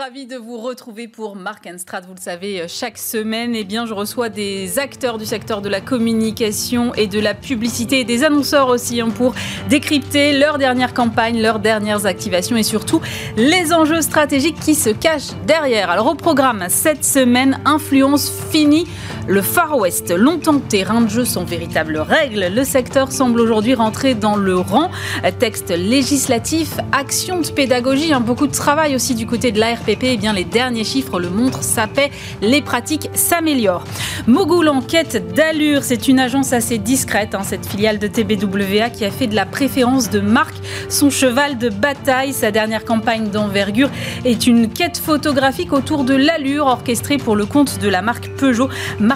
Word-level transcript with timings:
ravi 0.00 0.24
de 0.24 0.36
vous 0.36 0.56
retrouver 0.56 1.08
pour 1.08 1.36
Mark 1.36 1.68
Strat. 1.76 2.00
Vous 2.00 2.14
le 2.14 2.20
savez, 2.20 2.64
chaque 2.68 2.96
semaine, 2.96 3.54
eh 3.54 3.66
je 3.68 3.92
reçois 3.92 4.30
des 4.30 4.78
acteurs 4.78 5.18
du 5.18 5.26
secteur 5.26 5.60
de 5.60 5.68
la 5.68 5.82
communication 5.82 6.94
et 6.94 7.06
de 7.06 7.20
la 7.20 7.34
publicité, 7.34 8.04
des 8.04 8.24
annonceurs 8.24 8.68
aussi, 8.68 9.02
hein, 9.02 9.10
pour 9.10 9.34
décrypter 9.68 10.38
leur 10.38 10.56
dernière 10.56 10.94
campagne, 10.94 11.42
leurs 11.42 11.58
dernières 11.58 12.06
activations 12.06 12.56
et 12.56 12.62
surtout 12.62 13.02
les 13.36 13.74
enjeux 13.74 14.00
stratégiques 14.00 14.58
qui 14.58 14.74
se 14.74 14.88
cachent 14.88 15.34
derrière. 15.46 15.90
Alors 15.90 16.06
au 16.06 16.14
programme 16.14 16.64
cette 16.70 17.04
semaine, 17.04 17.60
influence 17.66 18.32
finie 18.50 18.86
le 19.30 19.42
Far 19.42 19.78
West, 19.78 20.10
longtemps 20.10 20.58
terrain 20.58 21.02
de 21.02 21.08
jeu 21.08 21.24
sans 21.24 21.44
véritable 21.44 21.98
règle, 21.98 22.50
le 22.52 22.64
secteur 22.64 23.12
semble 23.12 23.40
aujourd'hui 23.40 23.74
rentrer 23.74 24.14
dans 24.14 24.34
le 24.34 24.58
rang. 24.58 24.90
Texte 25.38 25.70
législatif, 25.70 26.78
action 26.90 27.40
de 27.40 27.46
pédagogie, 27.46 28.12
hein, 28.12 28.18
beaucoup 28.18 28.48
de 28.48 28.52
travail 28.52 28.96
aussi 28.96 29.14
du 29.14 29.26
côté 29.26 29.52
de 29.52 29.60
l'ARPP. 29.60 30.02
Eh 30.02 30.16
bien 30.16 30.32
les 30.32 30.42
derniers 30.42 30.82
chiffres 30.82 31.20
le 31.20 31.30
montrent, 31.30 31.62
ça 31.62 31.86
paie, 31.86 32.10
les 32.42 32.60
pratiques 32.60 33.08
s'améliorent. 33.14 33.84
Mogul 34.26 34.68
Enquête 34.68 35.32
d'allure, 35.32 35.84
c'est 35.84 36.08
une 36.08 36.18
agence 36.18 36.52
assez 36.52 36.78
discrète, 36.78 37.36
hein, 37.36 37.42
cette 37.44 37.66
filiale 37.66 38.00
de 38.00 38.08
TBWA 38.08 38.90
qui 38.90 39.04
a 39.04 39.12
fait 39.12 39.28
de 39.28 39.36
la 39.36 39.46
préférence 39.46 40.10
de 40.10 40.18
marque 40.18 40.56
son 40.88 41.08
cheval 41.08 41.56
de 41.56 41.68
bataille. 41.68 42.32
Sa 42.32 42.50
dernière 42.50 42.84
campagne 42.84 43.30
d'envergure 43.30 43.90
est 44.24 44.48
une 44.48 44.68
quête 44.68 44.98
photographique 44.98 45.72
autour 45.72 46.02
de 46.02 46.14
l'allure 46.14 46.66
orchestrée 46.66 47.16
pour 47.16 47.36
le 47.36 47.46
compte 47.46 47.78
de 47.78 47.88
la 47.88 48.02
marque 48.02 48.28
Peugeot. 48.30 48.68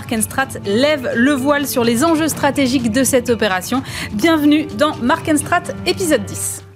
Markenstrat 0.05 0.49
lève 0.67 1.13
le 1.15 1.33
voile 1.33 1.67
sur 1.67 1.83
les 1.83 2.05
enjeux 2.05 2.29
stratégiques 2.29 2.93
de 2.93 3.05
cette 3.05 3.31
opération. 3.31 3.83
Bienvenue 4.13 4.67
dans 4.67 4.95
Markenstrat 4.97 5.63
épisode 5.87 6.27
10. 6.27 6.74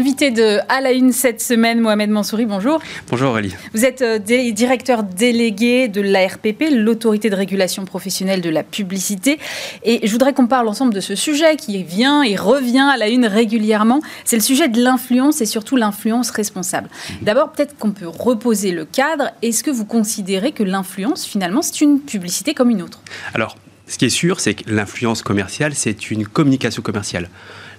Invité 0.00 0.30
de 0.30 0.60
À 0.70 0.80
la 0.80 0.92
Une 0.92 1.12
cette 1.12 1.42
semaine, 1.42 1.78
Mohamed 1.78 2.08
Mansouri, 2.08 2.46
bonjour. 2.46 2.80
Bonjour 3.10 3.32
Aurélie. 3.32 3.54
Vous 3.74 3.84
êtes 3.84 4.00
euh, 4.00 4.18
directeur 4.18 5.02
délégué 5.02 5.88
de 5.88 6.00
l'ARPP, 6.00 6.70
l'autorité 6.72 7.28
de 7.28 7.34
régulation 7.34 7.84
professionnelle 7.84 8.40
de 8.40 8.48
la 8.48 8.62
publicité. 8.62 9.38
Et 9.84 10.06
je 10.06 10.10
voudrais 10.10 10.32
qu'on 10.32 10.46
parle 10.46 10.68
ensemble 10.68 10.94
de 10.94 11.00
ce 11.00 11.14
sujet 11.14 11.56
qui 11.56 11.84
vient 11.84 12.22
et 12.22 12.34
revient 12.34 12.88
à 12.90 12.96
la 12.96 13.08
Une 13.08 13.26
régulièrement. 13.26 14.00
C'est 14.24 14.36
le 14.36 14.42
sujet 14.42 14.68
de 14.68 14.82
l'influence 14.82 15.42
et 15.42 15.46
surtout 15.46 15.76
l'influence 15.76 16.30
responsable. 16.30 16.88
Mhm. 16.88 17.16
D'abord, 17.20 17.52
peut-être 17.52 17.76
qu'on 17.76 17.90
peut 17.90 18.08
reposer 18.08 18.70
le 18.70 18.86
cadre. 18.86 19.32
Est-ce 19.42 19.62
que 19.62 19.70
vous 19.70 19.84
considérez 19.84 20.52
que 20.52 20.62
l'influence, 20.62 21.26
finalement, 21.26 21.60
c'est 21.60 21.82
une 21.82 22.00
publicité 22.00 22.54
comme 22.54 22.70
une 22.70 22.80
autre? 22.80 23.02
Alors, 23.34 23.54
ce 23.86 23.98
qui 23.98 24.06
est 24.06 24.08
sûr, 24.08 24.40
c'est 24.40 24.54
que 24.54 24.70
l'influence 24.70 25.20
commerciale, 25.20 25.74
c'est 25.74 26.10
une 26.10 26.26
communication 26.26 26.80
commerciale. 26.80 27.28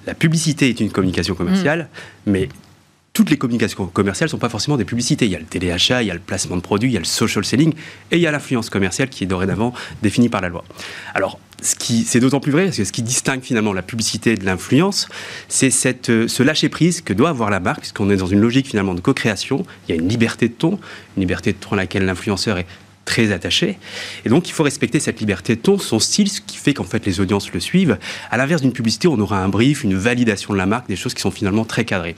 La 0.08 0.14
publicité 0.14 0.70
est 0.70 0.80
une 0.80 0.92
communication 0.92 1.36
commerciale, 1.36 1.90
mm. 2.26 2.32
mais 2.32 2.50
toutes 3.14 3.30
les 3.30 3.38
communications 3.38 3.88
commerciales 3.88 4.28
ne 4.28 4.32
sont 4.32 4.38
pas 4.38 4.50
forcément 4.50 4.78
des 4.78 4.86
publicités. 4.86 5.26
Il 5.26 5.32
y 5.32 5.36
a 5.36 5.40
le 5.40 5.46
téléachat, 5.46 6.02
il 6.02 6.08
y 6.08 6.12
a 6.12 6.14
le 6.14 6.20
placement 6.20 6.56
de 6.56 6.62
produits, 6.62 6.90
il 6.90 6.94
y 6.94 6.98
a 6.98 7.00
le 7.00 7.06
social 7.06 7.44
selling, 7.44 7.74
et 8.12 8.16
il 8.16 8.22
y 8.22 8.28
a 8.28 8.32
l'influence 8.32 8.70
commerciale 8.70 9.10
qui 9.10 9.26
est 9.26 9.28
dorénavant 9.28 9.74
définie 10.02 10.30
par 10.30 10.42
la 10.42 10.50
loi. 10.50 10.64
Alors, 11.14 11.40
c'est 11.62 12.20
d'autant 12.20 12.40
plus 12.40 12.52
vrai, 12.52 12.66
parce 12.66 12.78
que 12.78 12.86
ce 12.86 12.92
qui 12.92 13.04
distingue 13.04 13.42
finalement 13.42 13.74
la 13.74 13.82
publicité 13.82 14.36
de 14.36 14.46
l'influence, 14.46 15.10
c'est 15.48 16.10
euh, 16.10 16.28
ce 16.28 16.42
lâcher-prise 16.42 17.02
que 17.02 17.14
doit 17.14 17.30
avoir 17.30 17.50
la 17.50 17.60
marque, 17.60 17.82
puisqu'on 17.82 18.10
est 18.10 18.16
dans 18.16 18.28
une 18.28 18.40
logique 18.40 18.68
finalement 18.68 18.96
de 18.96 19.02
co-création. 19.02 19.66
Il 19.88 19.96
y 19.96 19.98
a 19.98 20.02
une 20.02 20.08
liberté 20.08 20.48
de 20.48 20.54
ton, 20.54 20.80
une 21.18 21.22
liberté 21.22 21.52
de 21.52 21.58
ton 21.58 21.74
à 21.74 21.76
laquelle 21.76 22.06
l'influenceur 22.06 22.58
est 22.58 22.66
très 23.12 23.34
attaché. 23.34 23.78
Et 24.24 24.30
donc, 24.30 24.48
il 24.48 24.54
faut 24.54 24.64
respecter 24.64 25.02
cette 25.02 25.20
liberté 25.20 25.58
de 25.58 25.62
ton, 25.62 25.78
son 25.78 26.00
style, 26.00 26.30
ce 26.30 26.40
qui 26.40 26.56
fait 26.56 26.74
qu'en 26.74 26.86
fait 26.86 27.06
les 27.06 27.20
audiences 27.20 27.52
le 27.52 27.60
suivent. 27.60 27.98
À 28.30 28.38
l'inverse 28.38 28.62
d'une 28.62 28.72
publicité, 28.72 29.10
on 29.10 29.20
aura 29.20 29.44
un 29.44 29.50
brief, 29.50 29.84
une 29.84 29.96
validation 29.96 30.54
de 30.54 30.58
la 30.58 30.66
marque, 30.66 30.88
des 30.88 30.96
choses 30.96 31.14
qui 31.14 31.22
sont 31.22 31.30
finalement 31.30 31.66
très 31.66 31.84
cadrées. 31.84 32.16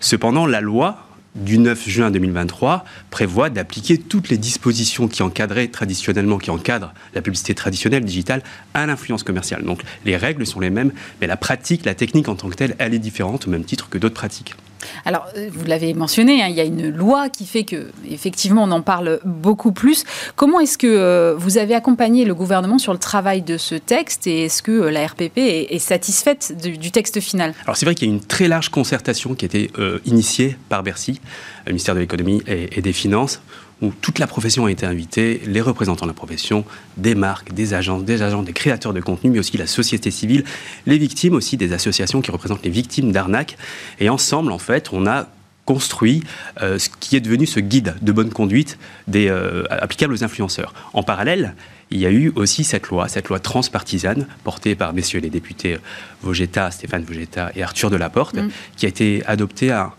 Cependant, 0.00 0.46
la 0.46 0.62
loi 0.62 1.06
du 1.34 1.58
9 1.58 1.88
juin 1.88 2.10
2023 2.10 2.84
prévoit 3.10 3.50
d'appliquer 3.50 3.98
toutes 3.98 4.28
les 4.28 4.38
dispositions 4.38 5.08
qui 5.08 5.22
encadraient 5.22 5.68
traditionnellement, 5.68 6.38
qui 6.38 6.50
encadrent 6.50 6.92
la 7.14 7.22
publicité 7.22 7.54
traditionnelle 7.54 8.04
digitale 8.04 8.42
à 8.74 8.86
l'influence 8.86 9.22
commerciale. 9.22 9.64
Donc 9.64 9.82
les 10.04 10.16
règles 10.16 10.46
sont 10.46 10.60
les 10.60 10.70
mêmes, 10.70 10.92
mais 11.20 11.26
la 11.26 11.36
pratique, 11.36 11.84
la 11.84 11.94
technique 11.94 12.28
en 12.28 12.36
tant 12.36 12.48
que 12.48 12.56
telle, 12.56 12.76
elle 12.78 12.94
est 12.94 12.98
différente 12.98 13.46
au 13.46 13.50
même 13.50 13.64
titre 13.64 13.88
que 13.88 13.98
d'autres 13.98 14.14
pratiques. 14.14 14.54
Alors, 15.04 15.26
euh, 15.36 15.48
vous 15.52 15.64
l'avez 15.64 15.94
mentionné, 15.94 16.42
hein, 16.42 16.46
il 16.48 16.54
y 16.54 16.60
a 16.60 16.64
une 16.64 16.90
loi 16.90 17.28
qui 17.28 17.46
fait 17.46 17.64
que, 17.64 17.90
effectivement, 18.08 18.64
on 18.64 18.70
en 18.70 18.82
parle 18.82 19.20
beaucoup 19.24 19.72
plus. 19.72 20.04
Comment 20.36 20.60
est-ce 20.60 20.78
que 20.78 20.86
euh, 20.86 21.34
vous 21.36 21.58
avez 21.58 21.74
accompagné 21.74 22.24
le 22.24 22.34
gouvernement 22.34 22.78
sur 22.78 22.92
le 22.92 22.98
travail 22.98 23.42
de 23.42 23.56
ce 23.56 23.74
texte 23.74 24.26
et 24.26 24.44
est-ce 24.44 24.62
que 24.62 24.72
euh, 24.72 24.90
la 24.90 25.06
RPP 25.06 25.38
est, 25.38 25.78
satisfaite 25.78 26.54
du, 26.56 26.90
texte 26.90 27.20
final? 27.20 27.54
Alors, 27.64 27.76
c'est 27.76 27.84
vrai 27.84 27.94
qu'il 27.94 28.08
y 28.08 28.10
a 28.10 28.14
une 28.14 28.20
très 28.20 28.48
large 28.48 28.68
concertation 28.68 29.34
qui 29.34 29.44
a 29.44 29.46
été 29.46 29.70
initiée 30.06 30.56
par 30.68 30.82
Bercy, 30.82 31.20
le 31.66 31.72
ministère 31.72 31.94
de 31.94 32.00
l'économie 32.00 32.42
et 32.46 32.80
des 32.80 32.92
finances 32.92 33.40
où 33.82 33.92
toute 34.00 34.18
la 34.18 34.26
profession 34.26 34.66
a 34.66 34.70
été 34.70 34.86
invitée, 34.86 35.40
les 35.46 35.60
représentants 35.60 36.06
de 36.06 36.10
la 36.10 36.14
profession, 36.14 36.64
des 36.96 37.14
marques, 37.14 37.52
des 37.52 37.74
agences, 37.74 38.04
des 38.04 38.22
agents, 38.22 38.42
des 38.42 38.52
créateurs 38.52 38.92
de 38.92 39.00
contenu, 39.00 39.30
mais 39.30 39.38
aussi 39.38 39.56
la 39.56 39.66
société 39.66 40.10
civile, 40.10 40.44
les 40.86 40.98
victimes 40.98 41.34
aussi 41.34 41.56
des 41.56 41.72
associations 41.72 42.20
qui 42.20 42.30
représentent 42.30 42.64
les 42.64 42.70
victimes 42.70 43.12
d'arnaques. 43.12 43.56
Et 44.00 44.08
ensemble, 44.08 44.52
en 44.52 44.58
fait, 44.58 44.90
on 44.92 45.06
a 45.06 45.28
construit 45.64 46.22
euh, 46.60 46.78
ce 46.78 46.90
qui 47.00 47.16
est 47.16 47.20
devenu 47.20 47.46
ce 47.46 47.58
guide 47.58 47.94
de 48.02 48.12
bonne 48.12 48.30
conduite 48.30 48.78
des, 49.08 49.28
euh, 49.28 49.64
applicable 49.70 50.12
aux 50.12 50.22
influenceurs. 50.22 50.74
En 50.92 51.02
parallèle, 51.02 51.54
il 51.90 52.00
y 52.00 52.06
a 52.06 52.10
eu 52.10 52.32
aussi 52.36 52.64
cette 52.64 52.88
loi, 52.88 53.08
cette 53.08 53.28
loi 53.28 53.38
transpartisane, 53.38 54.26
portée 54.42 54.74
par 54.74 54.92
messieurs 54.92 55.20
les 55.20 55.30
députés 55.30 55.78
Vogetta, 56.22 56.70
Stéphane 56.70 57.04
Vogetta 57.04 57.50
et 57.56 57.62
Arthur 57.62 57.90
Delaporte, 57.90 58.36
mmh. 58.36 58.48
qui 58.76 58.86
a 58.86 58.88
été 58.88 59.22
adoptée 59.26 59.70
à 59.70 59.94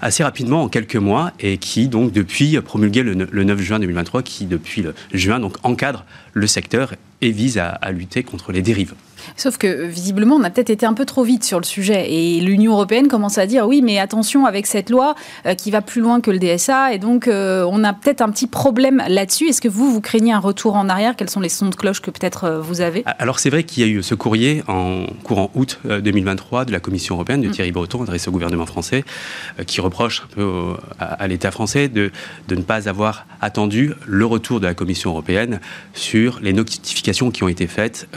assez 0.00 0.22
rapidement, 0.22 0.62
en 0.62 0.68
quelques 0.68 0.96
mois, 0.96 1.32
et 1.40 1.58
qui, 1.58 1.88
donc, 1.88 2.12
depuis, 2.12 2.60
promulgué 2.60 3.02
le, 3.02 3.14
9 3.14 3.60
juin 3.60 3.78
2023, 3.78 4.22
qui, 4.22 4.46
depuis 4.46 4.82
le 4.82 4.94
juin, 5.12 5.40
donc, 5.40 5.56
encadre 5.62 6.04
le 6.32 6.46
secteur 6.46 6.94
et 7.22 7.30
vise 7.30 7.58
à 7.58 7.90
lutter 7.92 8.22
contre 8.22 8.52
les 8.52 8.62
dérives. 8.62 8.94
Sauf 9.36 9.58
que 9.58 9.84
visiblement, 9.86 10.36
on 10.36 10.44
a 10.44 10.50
peut-être 10.50 10.70
été 10.70 10.86
un 10.86 10.94
peu 10.94 11.04
trop 11.04 11.24
vite 11.24 11.44
sur 11.44 11.58
le 11.58 11.64
sujet 11.64 12.12
et 12.12 12.40
l'Union 12.40 12.72
européenne 12.72 13.08
commence 13.08 13.38
à 13.38 13.46
dire 13.46 13.66
oui, 13.66 13.82
mais 13.82 13.98
attention 13.98 14.46
avec 14.46 14.66
cette 14.66 14.90
loi 14.90 15.14
euh, 15.46 15.54
qui 15.54 15.70
va 15.70 15.82
plus 15.82 16.00
loin 16.00 16.20
que 16.20 16.30
le 16.30 16.38
DSA 16.38 16.94
et 16.94 16.98
donc 16.98 17.28
euh, 17.28 17.66
on 17.70 17.84
a 17.84 17.92
peut-être 17.92 18.20
un 18.20 18.30
petit 18.30 18.46
problème 18.46 19.02
là-dessus. 19.08 19.48
Est-ce 19.48 19.60
que 19.60 19.68
vous, 19.68 19.92
vous 19.92 20.00
craignez 20.00 20.32
un 20.32 20.38
retour 20.38 20.76
en 20.76 20.88
arrière? 20.88 21.16
Quels 21.16 21.30
sont 21.30 21.40
les 21.40 21.48
sons 21.48 21.68
de 21.68 21.74
cloche 21.74 22.00
que 22.00 22.10
peut-être 22.10 22.44
euh, 22.44 22.60
vous 22.60 22.80
avez? 22.80 23.02
Alors 23.18 23.38
c'est 23.38 23.50
vrai 23.50 23.64
qu'il 23.64 23.82
y 23.82 23.86
a 23.86 23.92
eu 23.92 24.02
ce 24.02 24.14
courrier 24.14 24.62
en 24.68 25.06
courant 25.22 25.50
août 25.54 25.78
2023 25.84 26.64
de 26.64 26.72
la 26.72 26.80
Commission 26.80 27.14
européenne 27.16 27.40
de 27.40 27.48
mm. 27.48 27.52
Thierry 27.52 27.72
Breton 27.72 28.02
adressé 28.02 28.28
au 28.28 28.32
gouvernement 28.32 28.66
français 28.66 29.04
qui 29.66 29.80
reproche 29.80 30.22
un 30.24 30.34
peu 30.34 30.74
à, 30.98 31.26
l'État 31.28 31.50
français 31.50 31.88
de, 31.88 32.10
de 32.48 32.54
ne 32.54 32.62
pas 32.62 32.88
avoir 32.88 33.26
attendu 33.40 33.92
le 34.06 34.26
retour 34.26 34.60
de 34.60 34.66
la 34.66 34.74
Commission 34.74 35.10
européenne 35.10 35.60
sur 35.94 36.40
les 36.42 36.52
notifications 36.52 37.30
qui 37.30 37.42
ont 37.42 37.48
été 37.48 37.66
faites 37.66 38.08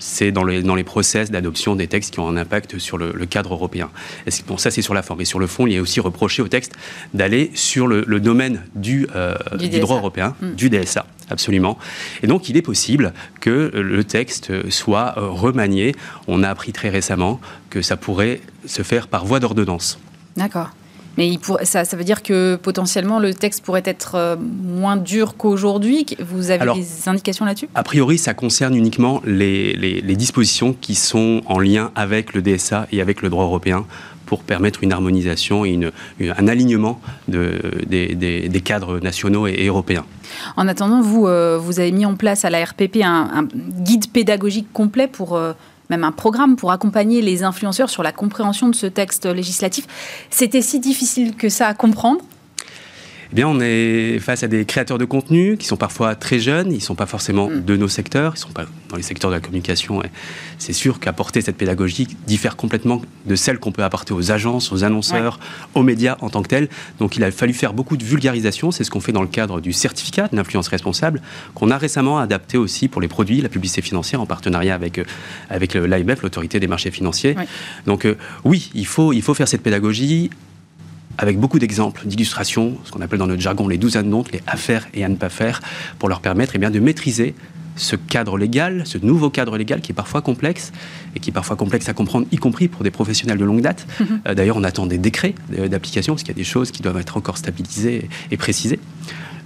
c'est 0.00 0.32
dans 0.32 0.42
les, 0.42 0.62
dans 0.62 0.74
les 0.74 0.82
process 0.82 1.30
d'adoption 1.30 1.76
des 1.76 1.86
textes 1.86 2.14
qui 2.14 2.18
ont 2.18 2.28
un 2.28 2.36
impact 2.36 2.78
sur 2.78 2.98
le, 2.98 3.12
cadre 3.26 3.54
européen. 3.54 3.90
Et 4.26 4.30
bon, 4.48 4.58
ça, 4.58 4.72
c'est 4.72 4.82
sur 4.82 4.94
la 4.94 5.02
forme. 5.02 5.20
Et 5.20 5.24
sur 5.24 5.38
le 5.38 5.46
fond, 5.46 5.68
il 5.68 5.74
y 5.74 5.76
a 5.76 5.80
aussi 5.80 6.00
reproché 6.00 6.42
au 6.42 6.48
texte 6.48 6.72
d'aller 7.14 7.52
sur 7.54 7.86
le, 7.86 8.02
domaine 8.18 8.62
du, 8.74 9.06
euh, 9.14 9.36
du, 9.58 9.78
droit 9.78 9.96
européen, 9.96 10.34
hmm. 10.40 10.54
du 10.54 10.70
DSA. 10.70 11.06
Absolument. 11.28 11.78
Et 12.24 12.26
donc, 12.26 12.48
il 12.48 12.56
est 12.56 12.62
possible 12.62 13.12
que 13.40 13.70
le 13.72 14.02
texte 14.02 14.68
soit 14.70 15.14
euh, 15.16 15.28
remanié. 15.28 15.94
On 16.26 16.42
a 16.42 16.48
appris 16.48 16.72
très 16.72 16.88
récemment 16.88 17.40
que 17.68 17.82
ça 17.82 17.96
pourrait 17.96 18.40
se 18.66 18.82
faire 18.82 19.06
par 19.06 19.24
voie 19.24 19.38
d'ordonnance. 19.38 20.00
D'accord. 20.36 20.70
Mais 21.20 21.38
ça, 21.64 21.82
veut 21.82 22.04
dire 22.04 22.22
que 22.22 22.56
potentiellement 22.56 23.18
le 23.18 23.34
texte 23.34 23.62
pourrait 23.62 23.82
être 23.84 24.14
euh, 24.14 24.36
moins 24.38 24.96
dur 24.96 25.36
qu'aujourd'hui. 25.36 26.06
Vous 26.18 26.50
avez 26.50 26.64
des 26.72 27.10
indications 27.10 27.44
là-dessus? 27.44 27.68
A 27.74 27.82
priori, 27.82 28.16
ça 28.16 28.32
concerne 28.32 28.74
uniquement 28.74 29.20
les, 29.26 30.00
dispositions 30.16 30.74
qui 30.80 30.94
sont 30.94 31.42
en 31.44 31.58
lien 31.58 31.90
avec 31.94 32.32
le 32.32 32.40
DSA 32.40 32.86
et 32.90 33.02
avec 33.02 33.20
le 33.20 33.28
droit 33.28 33.44
européen 33.44 33.84
pour 34.24 34.42
permettre 34.42 34.82
une 34.82 34.94
harmonisation 34.94 35.66
et 35.66 35.78
un 36.20 36.48
alignement 36.48 37.02
des, 37.28 38.62
cadres 38.64 38.98
nationaux 39.00 39.46
et, 39.46 39.66
européens. 39.66 40.06
En 40.56 40.68
attendant, 40.68 41.02
vous, 41.02 41.26
euh, 41.26 41.58
vous 41.60 41.80
avez 41.80 41.92
mis 41.92 42.06
en 42.06 42.14
place 42.14 42.46
à 42.46 42.50
la 42.50 42.64
RPP 42.64 43.02
un, 43.04 43.46
guide 43.80 44.10
pédagogique 44.10 44.72
complet 44.72 45.06
pour 45.06 45.36
euh, 45.36 45.52
même 45.90 46.04
un 46.04 46.12
programme 46.12 46.56
pour 46.56 46.72
accompagner 46.72 47.20
les 47.20 47.42
influenceurs 47.42 47.90
sur 47.90 48.02
la 48.02 48.12
compréhension 48.12 48.68
de 48.68 48.74
ce 48.74 48.86
texte 48.86 49.26
législatif. 49.26 49.86
C'était 50.30 50.62
si 50.62 50.80
difficile 50.80 51.34
que 51.34 51.48
ça 51.48 51.66
à 51.66 51.74
comprendre 51.74 52.20
eh 53.32 53.34
bien, 53.34 53.46
on 53.46 53.60
est 53.60 54.18
face 54.18 54.42
à 54.42 54.48
des 54.48 54.64
créateurs 54.64 54.98
de 54.98 55.04
contenu 55.04 55.56
qui 55.56 55.66
sont 55.66 55.76
parfois 55.76 56.16
très 56.16 56.40
jeunes, 56.40 56.72
ils 56.72 56.76
ne 56.76 56.80
sont 56.80 56.96
pas 56.96 57.06
forcément 57.06 57.48
mm. 57.48 57.64
de 57.64 57.76
nos 57.76 57.88
secteurs, 57.88 58.32
ils 58.34 58.38
ne 58.38 58.42
sont 58.42 58.52
pas 58.52 58.66
dans 58.88 58.96
les 58.96 59.02
secteurs 59.02 59.30
de 59.30 59.36
la 59.36 59.40
communication. 59.40 60.02
C'est 60.58 60.72
sûr 60.72 60.98
qu'apporter 60.98 61.40
cette 61.40 61.56
pédagogie 61.56 62.08
diffère 62.26 62.56
complètement 62.56 63.00
de 63.26 63.36
celle 63.36 63.58
qu'on 63.58 63.70
peut 63.70 63.84
apporter 63.84 64.12
aux 64.12 64.32
agences, 64.32 64.72
aux 64.72 64.82
annonceurs, 64.82 65.38
aux 65.74 65.82
médias 65.82 66.16
en 66.20 66.28
tant 66.28 66.42
que 66.42 66.48
tels. 66.48 66.68
Donc, 66.98 67.16
il 67.16 67.22
a 67.22 67.30
fallu 67.30 67.52
faire 67.52 67.72
beaucoup 67.72 67.96
de 67.96 68.04
vulgarisation. 68.04 68.72
C'est 68.72 68.82
ce 68.82 68.90
qu'on 68.90 69.00
fait 69.00 69.12
dans 69.12 69.22
le 69.22 69.28
cadre 69.28 69.60
du 69.60 69.72
certificat 69.72 70.28
de 70.28 70.36
l'influence 70.36 70.68
responsable, 70.68 71.22
qu'on 71.54 71.70
a 71.70 71.78
récemment 71.78 72.18
adapté 72.18 72.58
aussi 72.58 72.88
pour 72.88 73.00
les 73.00 73.08
produits, 73.08 73.40
la 73.40 73.48
publicité 73.48 73.80
financière, 73.80 74.20
en 74.20 74.26
partenariat 74.26 74.74
avec, 74.74 74.98
euh, 74.98 75.04
avec 75.48 75.74
l'AMF, 75.74 76.22
l'autorité 76.22 76.58
des 76.58 76.66
marchés 76.66 76.90
financiers. 76.90 77.36
Donc, 77.86 78.04
euh, 78.04 78.16
oui, 78.44 78.70
il 78.74 78.86
faut, 78.86 79.12
il 79.12 79.22
faut 79.22 79.34
faire 79.34 79.48
cette 79.48 79.62
pédagogie 79.62 80.30
avec 81.20 81.38
beaucoup 81.38 81.58
d'exemples, 81.58 82.06
d'illustrations, 82.06 82.78
ce 82.84 82.90
qu'on 82.90 83.02
appelle 83.02 83.18
dans 83.18 83.26
notre 83.26 83.42
jargon 83.42 83.68
les 83.68 83.76
douzaines 83.76 84.08
d'ondes, 84.08 84.28
les 84.32 84.40
à 84.46 84.56
faire 84.56 84.88
et 84.94 85.04
à 85.04 85.08
ne 85.08 85.16
pas 85.16 85.28
faire, 85.28 85.60
pour 85.98 86.08
leur 86.08 86.20
permettre 86.20 86.52
eh 86.54 86.58
bien, 86.58 86.70
de 86.70 86.80
maîtriser 86.80 87.34
ce 87.76 87.94
cadre 87.94 88.38
légal, 88.38 88.82
ce 88.86 88.96
nouveau 88.98 89.28
cadre 89.28 89.58
légal 89.58 89.82
qui 89.82 89.92
est 89.92 89.94
parfois 89.94 90.22
complexe 90.22 90.72
et 91.14 91.20
qui 91.20 91.28
est 91.30 91.32
parfois 91.32 91.56
complexe 91.56 91.88
à 91.90 91.92
comprendre, 91.92 92.26
y 92.32 92.36
compris 92.36 92.68
pour 92.68 92.84
des 92.84 92.90
professionnels 92.90 93.36
de 93.36 93.44
longue 93.44 93.60
date. 93.60 93.86
Mhm. 94.00 94.20
Euh, 94.28 94.34
d'ailleurs, 94.34 94.56
on 94.56 94.64
attend 94.64 94.86
des 94.86 94.98
décrets 94.98 95.34
d'application 95.50 96.14
parce 96.14 96.22
qu'il 96.22 96.32
y 96.32 96.36
a 96.36 96.40
des 96.40 96.44
choses 96.44 96.70
qui 96.70 96.80
doivent 96.80 96.98
être 96.98 97.18
encore 97.18 97.36
stabilisées 97.36 98.08
et 98.30 98.36
précisées. 98.38 98.80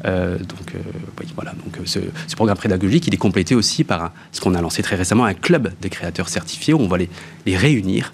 Euh, 0.04 0.38
donc, 0.38 0.74
euh, 0.74 1.24
voilà. 1.34 1.52
Donc, 1.52 1.86
ce, 1.86 1.98
programme 2.34 2.58
pédagogique, 2.58 3.06
il 3.06 3.14
est 3.14 3.18
complété 3.18 3.54
aussi 3.54 3.84
par 3.84 4.12
ce 4.32 4.40
qu'on 4.40 4.54
a 4.54 4.60
lancé 4.60 4.82
très 4.82 4.96
récemment, 4.96 5.24
un 5.24 5.34
club 5.34 5.72
des 5.80 5.88
créateurs 5.88 6.28
certifiés 6.28 6.74
où 6.74 6.80
on 6.80 6.88
va 6.88 6.98
les, 6.98 7.08
réunir 7.56 8.12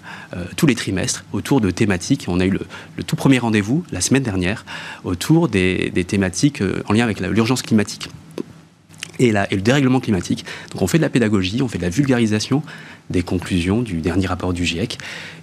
tous 0.55 0.67
les 0.67 0.75
trimestres 0.75 1.25
autour 1.33 1.61
de 1.61 1.71
thématiques. 1.71 2.25
On 2.27 2.39
a 2.39 2.45
eu 2.45 2.51
le, 2.51 3.03
tout 3.03 3.15
premier 3.15 3.39
rendez-vous 3.39 3.83
la 3.91 4.01
semaine 4.01 4.23
dernière 4.23 4.65
autour 5.03 5.49
des, 5.49 5.91
thématiques 6.07 6.63
en 6.87 6.93
lien 6.93 7.03
avec 7.03 7.19
l'urgence 7.19 7.61
climatique 7.61 8.09
et 9.19 9.31
le 9.31 9.61
dérèglement 9.61 9.99
climatique. 9.99 10.45
Donc 10.71 10.81
on 10.81 10.87
fait 10.87 10.97
de 10.97 11.03
la 11.03 11.09
pédagogie, 11.09 11.61
on 11.61 11.67
fait 11.67 11.77
de 11.77 11.83
la 11.83 11.89
vulgarisation 11.89 12.63
des 13.11 13.23
conclusions 13.23 13.81
du 13.81 14.01
dernier 14.01 14.27
rapport 14.27 14.53
du 14.53 14.65
GIEC. 14.65 14.93
Et 14.93 14.97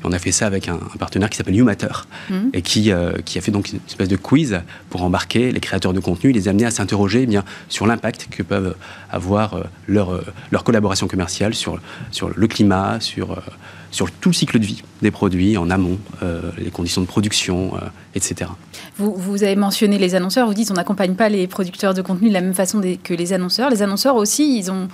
on 0.04 0.12
a 0.12 0.18
fait 0.18 0.32
ça 0.32 0.46
avec 0.46 0.68
un, 0.68 0.78
partenaire 0.98 1.30
qui 1.30 1.36
s'appelle 1.36 1.54
YouMatter 1.54 1.88
mmh. 2.30 2.34
et 2.52 2.62
qui, 2.62 2.90
euh, 2.90 3.12
qui 3.24 3.38
a 3.38 3.40
fait 3.40 3.50
donc 3.50 3.70
une 3.72 3.80
espèce 3.86 4.08
de 4.08 4.16
quiz 4.16 4.60
pour 4.90 5.02
embarquer 5.02 5.52
les 5.52 5.60
créateurs 5.60 5.92
de 5.92 6.00
contenu, 6.00 6.32
les 6.32 6.48
amener 6.48 6.64
à 6.64 6.70
s'interroger 6.70 7.22
eh 7.22 7.26
bien 7.26 7.44
sur 7.68 7.86
l'impact 7.86 8.28
que 8.30 8.42
peuvent 8.42 8.74
avoir 9.10 9.54
euh, 9.54 9.62
leur, 9.86 10.10
euh, 10.10 10.24
leur 10.50 10.64
collaboration 10.64 11.06
commerciale 11.06 11.54
sur, 11.54 11.80
sur 12.10 12.30
le 12.34 12.46
climat, 12.46 13.00
sur 13.00 13.40
sur 13.90 14.10
tout 14.10 14.28
le 14.30 14.34
cycle 14.34 14.58
de 14.58 14.64
vie 14.64 14.82
des 15.02 15.10
produits, 15.10 15.56
en 15.56 15.70
amont, 15.70 15.98
euh, 16.22 16.50
les 16.58 16.70
conditions 16.70 17.00
de 17.00 17.06
production, 17.06 17.72
euh, 17.76 17.86
etc. 18.14 18.50
Vous, 18.96 19.14
vous, 19.14 19.42
avez 19.42 19.56
mentionné 19.56 19.98
les 19.98 20.14
annonceurs, 20.14 20.46
vous 20.46 20.54
dites 20.54 20.70
on 20.70 20.74
n'accompagne 20.74 21.14
pas 21.14 21.28
les 21.28 21.46
producteurs 21.46 21.94
de 21.94 22.02
contenu 22.02 22.28
de 22.28 22.34
la 22.34 22.40
même 22.40 22.54
façon 22.54 22.80
que 23.02 23.14
les 23.14 23.32
annonceurs. 23.32 23.70
Les 23.70 23.82
annonceurs 23.82 24.16
aussi, 24.16 24.58
ils 24.58 24.70
ont 24.70 24.88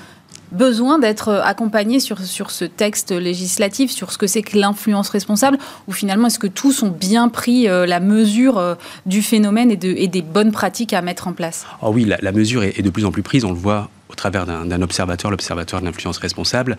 besoin 0.55 0.99
d'être 0.99 1.31
accompagnés 1.45 2.01
sur, 2.01 2.21
sur 2.21 2.51
ce 2.51 2.65
texte 2.65 3.11
législatif, 3.11 3.91
sur 3.91 4.13
ce 4.13 4.19
que 4.19 4.27
c'est 4.27 4.43
que 4.43 4.59
l'influence 4.59 5.09
responsable, 5.09 5.59
ou 5.89 5.93
finalement 5.93 6.29
est-ce 6.29 6.39
que 6.39 6.47
tous 6.47 6.83
ont 6.83 6.91
bien 6.91 7.29
pris 7.29 7.69
euh, 7.69 7.87
la 7.87 8.01
mesure 8.01 8.77
du 9.07 9.23
phénomène 9.23 9.71
et, 9.71 9.77
de, 9.77 10.07
des 10.07 10.23
bonnes 10.23 10.53
pratiques 10.53 10.93
à 10.93 11.03
mettre 11.03 11.29
en 11.29 11.33
place? 11.33 11.67
Oh 11.83 11.91
Oui, 11.93 12.05
la, 12.05 12.33
mesure 12.33 12.63
est, 12.63 12.83
de 12.83 12.91
plus 12.91 13.05
en 13.05 13.13
plus 13.13 13.23
prise, 13.23 13.45
on 13.45 13.53
le 13.53 13.59
voit 13.59 13.91
au 14.11 14.15
travers 14.15 14.47
d'un 14.47 14.83
observateur, 14.83 15.31
l'observateur 15.31 15.81
de 15.81 15.87
l'influence 15.87 16.19
responsable. 16.19 16.77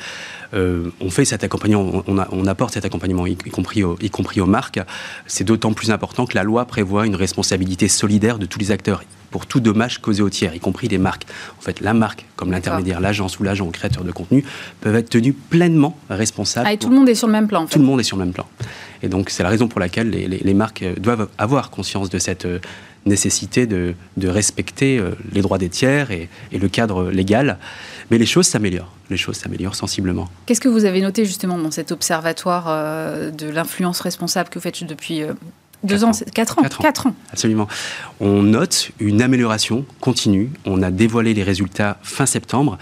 Euh, 0.54 0.90
on 1.02 1.10
fait 1.10 1.26
cet 1.26 1.44
accompagnement, 1.44 2.04
on, 2.08 2.48
apporte 2.48 2.74
cet 2.74 2.86
accompagnement, 2.86 3.28
y, 3.28 3.36
compris, 3.36 3.84
y 4.02 4.10
compris 4.10 4.40
aux 4.40 4.46
marques. 4.46 4.80
C'est 5.26 5.44
d'autant 5.44 5.74
plus 5.74 5.92
important 5.92 6.26
que 6.26 6.36
la 6.36 6.44
loi 6.44 6.66
prévoit 6.66 7.06
une 7.06 7.16
responsabilité 7.16 7.88
solidaire 7.88 8.40
de 8.40 8.46
tous 8.46 8.60
les 8.60 8.72
acteurs 8.72 9.04
pour 9.32 9.46
tout 9.46 9.60
dommage 9.60 10.00
causé 10.00 10.22
aux 10.22 10.30
tiers, 10.30 10.56
y 10.56 10.60
compris 10.60 10.88
les 10.88 10.98
marques. 10.98 11.26
En 11.58 11.62
fait, 11.62 11.82
la 11.82 11.94
marque, 11.94 12.26
comme 12.36 12.52
l'intermédiaire, 12.52 13.00
l'agence 13.00 13.40
ou 13.40 13.44
l'agent 13.44 13.66
ou 13.66 13.68
le 13.70 13.74
créateur 13.74 14.04
de 14.04 14.12
contenu, 14.12 14.44
peuvent 14.82 14.96
être 14.96 15.10
tenus 15.10 15.34
pleinement 15.50 15.98
responsables. 16.10 16.68
Ah, 16.68 16.74
et 16.74 16.78
tout 16.78 16.90
le 16.90 16.96
monde 16.96 17.10
est 17.10 17.16
sur 17.16 17.28
le 17.28 17.34
même 17.34 17.48
plan. 17.48 17.66
Tout 17.66 17.80
le 17.80 17.86
monde 17.86 18.00
est 18.00 18.04
sur 18.04 18.18
le 18.18 18.26
même 18.26 18.34
plan. 18.34 18.46
Et 19.04 19.08
donc, 19.08 19.30
c'est 19.30 19.44
la 19.44 19.50
raison 19.50 19.68
pour 19.68 19.80
laquelle 19.80 20.10
les, 20.10 20.28
les, 20.28 20.54
marques 20.54 20.84
doivent 21.00 21.28
avoir 21.38 21.70
conscience 21.70 22.10
de 22.10 22.18
cette 22.18 22.48
nécessité 23.06 23.68
de, 23.68 23.96
respecter 24.24 24.98
euh, 24.98 25.12
les 25.32 25.42
droits 25.42 25.58
des 25.58 25.70
tiers 25.70 26.12
et, 26.12 26.30
le 26.52 26.68
cadre 26.68 27.12
légal. 27.12 27.58
Mais 28.12 28.18
les 28.18 28.26
choses 28.26 28.48
s'améliorent, 28.48 28.92
les 29.10 29.18
choses 29.18 29.38
s'améliorent 29.38 29.76
sensiblement. 29.76 30.30
Qu'est-ce 30.46 30.62
que 30.62 30.70
vous 30.70 30.86
avez 30.86 31.02
noté 31.02 31.26
justement 31.26 31.58
dans 31.58 31.72
cet 31.72 31.92
observatoire 31.92 32.66
euh, 32.68 33.32
de 33.32 33.50
l'influence 33.50 34.00
responsable 34.02 34.50
que 34.50 34.56
vous 34.56 34.64
faites 34.64 34.84
depuis 34.84 35.24
euh, 35.24 35.34
deux 35.84 36.04
ans, 36.04 36.12
quatre 36.34 36.60
ans, 36.60 36.64
quatre 36.64 37.08
ans. 37.08 37.16
Absolument. 37.32 37.68
On 38.20 38.44
note 38.44 38.92
une 39.00 39.22
amélioration 39.22 39.86
continue. 40.00 40.50
On 40.66 40.82
a 40.82 40.92
dévoilé 40.92 41.34
les 41.34 41.44
résultats 41.44 41.98
fin 42.02 42.26
septembre. 42.26 42.78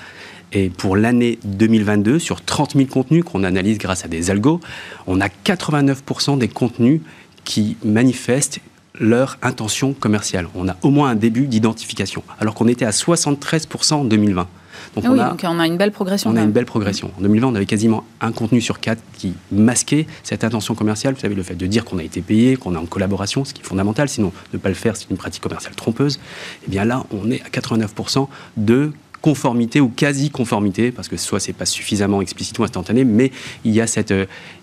Et 0.51 0.69
pour 0.69 0.95
l'année 0.95 1.40
2022, 1.45 2.19
sur 2.19 2.44
30 2.44 2.75
000 2.75 2.86
contenus 2.86 3.24
qu'on 3.24 3.44
analyse 3.44 3.80
grâce 3.80 4.06
à 4.06 4.07
des 4.07 4.30
algos, 4.30 4.60
on 5.07 5.19
a 5.19 5.28
89% 5.28 6.38
des 6.38 6.48
contenus 6.48 7.01
qui 7.44 7.75
manifestent 7.84 8.60
leur 9.00 9.38
intention 9.42 9.94
commerciale. 9.94 10.48
On 10.54 10.68
a 10.69 10.78
au 10.84 10.92
moins 10.92 11.10
un 11.10 11.16
début 11.16 11.48
d'identification, 11.48 12.24
alors 12.40 12.54
qu'on 12.54 12.68
était 12.68 12.86
à 12.86 12.92
73% 12.92 13.94
en 13.94 14.06
2020. 14.06 14.48
Donc, 14.95 15.05
ah 15.05 15.11
on, 15.11 15.19
a, 15.19 15.29
donc 15.29 15.41
on 15.43 15.59
a 15.59 15.67
une 15.67 15.77
belle 15.77 15.91
progression. 15.91 16.29
On 16.29 16.35
a 16.35 16.41
une 16.41 16.51
belle 16.51 16.65
progression. 16.65 17.11
En 17.17 17.21
2020, 17.21 17.47
on 17.47 17.55
avait 17.55 17.65
quasiment 17.65 18.03
un 18.21 18.31
contenu 18.31 18.61
sur 18.61 18.79
quatre 18.79 19.01
qui 19.17 19.33
masquait 19.51 20.07
cette 20.23 20.43
intention 20.43 20.75
commerciale. 20.75 21.13
Vous 21.13 21.19
savez, 21.19 21.35
le 21.35 21.43
fait 21.43 21.55
de 21.55 21.65
dire 21.65 21.85
qu'on 21.85 21.99
a 21.99 22.03
été 22.03 22.21
payé, 22.21 22.55
qu'on 22.55 22.75
est 22.75 22.77
en 22.77 22.85
collaboration, 22.85 23.45
ce 23.45 23.53
qui 23.53 23.61
est 23.61 23.65
fondamental. 23.65 24.09
Sinon, 24.09 24.31
ne 24.53 24.57
pas 24.57 24.69
le 24.69 24.75
faire, 24.75 24.95
c'est 24.95 25.09
une 25.09 25.17
pratique 25.17 25.43
commerciale 25.43 25.75
trompeuse. 25.75 26.15
Et 26.15 26.19
eh 26.67 26.71
bien 26.71 26.85
là, 26.85 27.05
on 27.11 27.29
est 27.31 27.41
à 27.41 27.49
89% 27.49 28.27
de 28.57 28.91
conformité 29.23 29.79
ou 29.79 29.87
quasi-conformité, 29.87 30.91
parce 30.91 31.07
que 31.07 31.15
soit 31.15 31.39
c'est 31.39 31.53
pas 31.53 31.65
suffisamment 31.65 32.21
explicite 32.21 32.59
ou 32.59 32.65
instantané, 32.65 33.05
mais 33.05 33.31
il 33.63 33.71
y 33.71 33.79
a, 33.79 33.87
cette, 33.87 34.13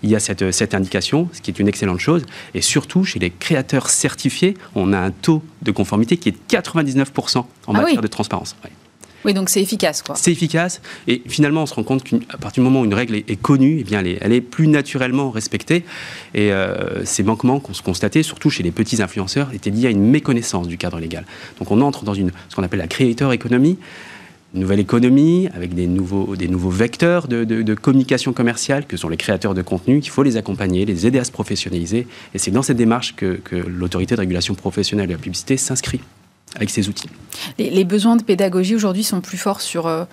il 0.03 0.09
y 0.09 0.15
a 0.15 0.19
cette, 0.19 0.51
cette 0.51 0.75
indication, 0.75 1.27
ce 1.33 1.41
qui 1.41 1.49
est 1.49 1.57
une 1.57 1.67
excellente 1.67 1.99
chose. 1.99 2.23
Et 2.53 2.61
surtout, 2.61 3.03
chez 3.03 3.17
les 3.17 3.31
créateurs 3.31 3.89
certifiés, 3.89 4.53
on 4.75 4.93
a 4.93 4.99
un 4.99 5.09
taux 5.09 5.41
de 5.63 5.71
conformité 5.71 6.17
qui 6.17 6.29
est 6.29 6.33
de 6.33 6.37
99% 6.47 7.37
en 7.39 7.45
ah 7.67 7.73
matière 7.73 8.01
de 8.01 8.07
transparence. 8.07 8.55
Oui, 9.25 9.33
donc 9.33 9.49
c'est 9.49 9.61
efficace, 9.61 10.01
quoi. 10.01 10.15
C'est 10.15 10.31
efficace, 10.31 10.81
et 11.07 11.21
finalement, 11.27 11.63
on 11.63 11.65
se 11.65 11.73
rend 11.73 11.83
compte 11.83 12.03
qu'à 12.03 12.37
partir 12.37 12.63
du 12.63 12.69
moment 12.69 12.81
où 12.81 12.85
une 12.85 12.93
règle 12.93 13.15
est, 13.15 13.41
connue, 13.41 13.77
eh 13.79 13.83
bien, 13.83 14.03
elle 14.03 14.33
est, 14.33 14.41
plus 14.41 14.67
naturellement 14.67 15.29
respectée. 15.29 15.83
Et 16.33 16.51
euh, 16.51 17.05
ces 17.05 17.23
manquements 17.23 17.59
qu'on 17.59 17.73
se 17.73 17.81
constatait, 17.81 18.23
surtout 18.23 18.49
chez 18.49 18.63
les 18.63 18.71
petits 18.71 19.01
influenceurs, 19.01 19.53
étaient 19.53 19.69
liés 19.69 19.87
à 19.87 19.91
une 19.91 20.03
méconnaissance 20.03 20.67
du 20.67 20.77
cadre 20.77 20.99
légal. 20.99 21.25
Donc, 21.59 21.71
on 21.71 21.81
entre 21.81 22.03
dans 22.03 22.13
une, 22.13 22.31
ce 22.49 22.55
qu'on 22.55 22.63
appelle 22.63 22.79
la 22.79 22.87
creator 22.87 23.31
economy, 23.33 23.77
nouvelle 24.53 24.79
économie, 24.79 25.47
avec 25.55 25.73
des 25.73 25.87
nouveaux, 25.87 26.35
des 26.35 26.47
nouveaux 26.47 26.69
vecteurs 26.69 27.27
de, 27.27 27.73
communication 27.75 28.33
commerciale, 28.33 28.85
que 28.85 28.97
sont 28.97 29.09
les 29.09 29.17
créateurs 29.17 29.53
de 29.53 29.61
contenu, 29.61 29.99
qu'il 29.99 30.11
faut 30.11 30.23
les 30.23 30.37
accompagner, 30.37 30.85
les 30.85 31.07
aider 31.07 31.19
à 31.19 31.23
se 31.23 31.31
professionnaliser. 31.31 32.07
Et 32.33 32.37
c'est 32.37 32.51
dans 32.51 32.61
cette 32.61 32.77
démarche 32.77 33.15
que, 33.15 33.39
l'autorité 33.67 34.15
de 34.15 34.19
régulation 34.19 34.55
professionnelle 34.55 35.07
de 35.07 35.13
la 35.13 35.19
publicité 35.19 35.57
s'inscrit 35.57 36.01
avec 36.55 36.69
ces 36.69 36.89
outils. 36.89 37.09
Les, 37.57 37.83
besoins 37.83 38.15
de 38.15 38.23
pédagogie 38.23 38.75
aujourd'hui 38.75 39.03
sont 39.03 39.21
plus 39.21 39.37
forts 39.37 39.61
sur, 39.61 39.87
euh, 39.87 40.05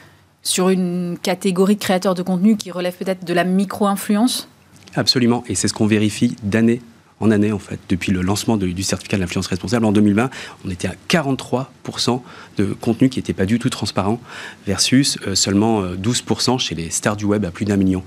sur 0.43 0.69
une 0.69 1.19
catégorie 1.21 1.77
de 1.77 1.81
créateurs 1.81 2.15
de 2.15 2.23
contenu 2.23 2.57
qui 2.57 2.71
relève 2.71 2.95
peut-être 2.97 3.25
de 3.25 3.35
la 3.35 3.45
micro-influence? 3.45 4.49
Absolument, 4.95 5.45
et 5.49 5.55
c'est 5.55 5.69
ce 5.69 5.75
qu'on 5.75 5.87
vérifie 5.87 6.37
d'année 6.43 6.81
en 7.21 7.31
année, 7.31 7.53
en 7.53 7.59
fait. 7.59 7.79
Depuis 7.89 8.13
le 8.13 8.23
lancement 8.23 8.57
du 8.57 8.83
certificat 8.83 9.17
de 9.17 9.23
l'influence 9.23 9.49
responsable 9.49 9.85
en 9.85 9.93
2020, 9.93 10.31
on 10.65 10.71
était 10.71 10.89
à 10.89 10.95
43% 11.09 12.21
de 12.57 12.65
contenu 12.81 13.09
qui 13.09 13.19
n'était 13.19 13.33
pas 13.33 13.47
du 13.47 13.59
tout 13.59 13.71
transparent, 13.71 14.21
versus 14.67 15.19
euh, 15.27 15.35
seulement 15.35 15.83
12% 15.83 16.55
euh, 16.55 16.59
chez 16.59 16.75
les 16.75 16.91
stars 16.91 17.17
du 17.17 17.25
web 17.25 17.45
à 17.45 17.51
plus 17.51 17.65
d'un 17.65 17.77
million. 17.77 18.03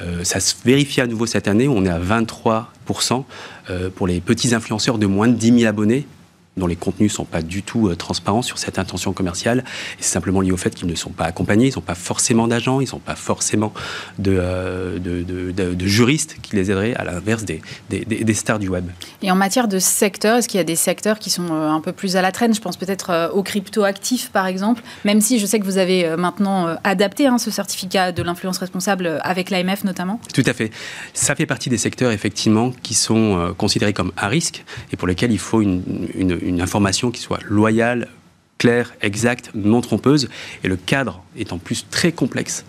Euh, 0.00 0.24
ça 0.24 0.40
se 0.40 0.54
vérifie 0.64 1.00
à 1.00 1.06
nouveau 1.06 1.26
cette 1.26 1.48
année, 1.48 1.68
on 1.68 1.84
est 1.84 1.88
à 1.88 1.98
23% 1.98 3.24
pour 3.94 4.06
les 4.06 4.20
petits 4.20 4.54
influenceurs 4.54 4.96
de 4.96 5.06
moins 5.06 5.28
de 5.28 5.34
10 5.34 5.60
000 5.60 5.68
abonnés, 5.68 6.06
dont 6.58 6.66
les 6.66 6.76
contenus 6.76 7.12
ne 7.12 7.16
sont 7.16 7.24
pas 7.24 7.42
du 7.42 7.62
tout 7.62 7.88
euh, 7.88 7.96
transparents 7.96 8.42
sur 8.42 8.58
cette 8.58 8.78
intention 8.78 9.12
commerciale. 9.12 9.64
Et 9.98 10.02
c'est 10.02 10.12
simplement 10.12 10.40
lié 10.40 10.52
au 10.52 10.56
fait 10.56 10.74
qu'ils 10.74 10.88
ne 10.88 10.94
sont 10.94 11.10
pas 11.10 11.24
accompagnés, 11.24 11.68
ils 11.68 11.74
n'ont 11.74 11.82
pas 11.82 11.94
forcément 11.94 12.48
d'agents, 12.48 12.80
ils 12.80 12.88
n'ont 12.92 12.98
pas 12.98 13.14
forcément 13.14 13.72
euh, 14.26 14.98
de, 14.98 15.22
de, 15.52 15.86
juristes 15.86 16.36
qui 16.42 16.56
les 16.56 16.70
aideraient, 16.70 16.94
à 16.94 17.04
l'inverse 17.04 17.44
des, 17.44 17.62
des, 17.88 18.34
stars 18.34 18.58
du 18.58 18.68
web. 18.68 18.86
Et 19.22 19.30
en 19.30 19.36
matière 19.36 19.68
de 19.68 19.78
secteur, 19.78 20.36
est-ce 20.36 20.48
qu'il 20.48 20.58
y 20.58 20.60
a 20.60 20.64
des 20.64 20.76
secteurs 20.76 21.18
qui 21.18 21.30
sont 21.30 21.48
euh, 21.50 21.70
un 21.70 21.80
peu 21.80 21.92
plus 21.92 22.16
à 22.16 22.22
la 22.22 22.32
traîne? 22.32 22.54
Je 22.54 22.60
pense 22.60 22.76
peut-être 22.76 23.30
aux 23.32 23.42
crypto-actifs, 23.42 24.30
par 24.30 24.46
exemple, 24.46 24.82
même 25.04 25.20
si 25.20 25.38
je 25.38 25.46
sais 25.46 25.58
que 25.58 25.64
vous 25.64 25.78
avez 25.78 26.16
maintenant 26.16 26.76
adapté 26.84 27.26
hein, 27.26 27.38
ce 27.38 27.50
certificat 27.50 28.12
de 28.12 28.22
l'influence 28.22 28.58
responsable 28.58 29.18
avec 29.22 29.50
l'AMF 29.50 29.84
notamment. 29.84 30.20
Tout 30.34 30.42
à 30.46 30.52
fait. 30.52 30.70
Ça 31.14 31.34
fait 31.34 31.46
partie 31.46 31.70
des 31.70 31.78
secteurs, 31.78 32.12
effectivement, 32.12 32.72
qui 32.82 32.94
sont 32.94 33.54
considérés 33.56 33.92
comme 33.92 34.12
à 34.16 34.28
risque 34.28 34.64
et 34.92 34.96
pour 34.96 35.08
lesquels 35.08 35.32
il 35.32 35.38
faut 35.38 35.62
une, 35.62 35.82
une 36.14 36.38
une 36.42 36.47
information 36.60 37.10
qui 37.10 37.20
soit 37.20 37.40
loyale, 37.44 38.08
claire, 38.58 38.94
exacte, 39.00 39.50
non 39.54 39.80
trompeuse. 39.80 40.28
Et 40.64 40.68
le 40.68 40.76
cadre 40.76 41.22
est 41.36 41.52
en 41.52 41.58
plus 41.58 41.86
très 41.90 42.12
complexe. 42.12 42.64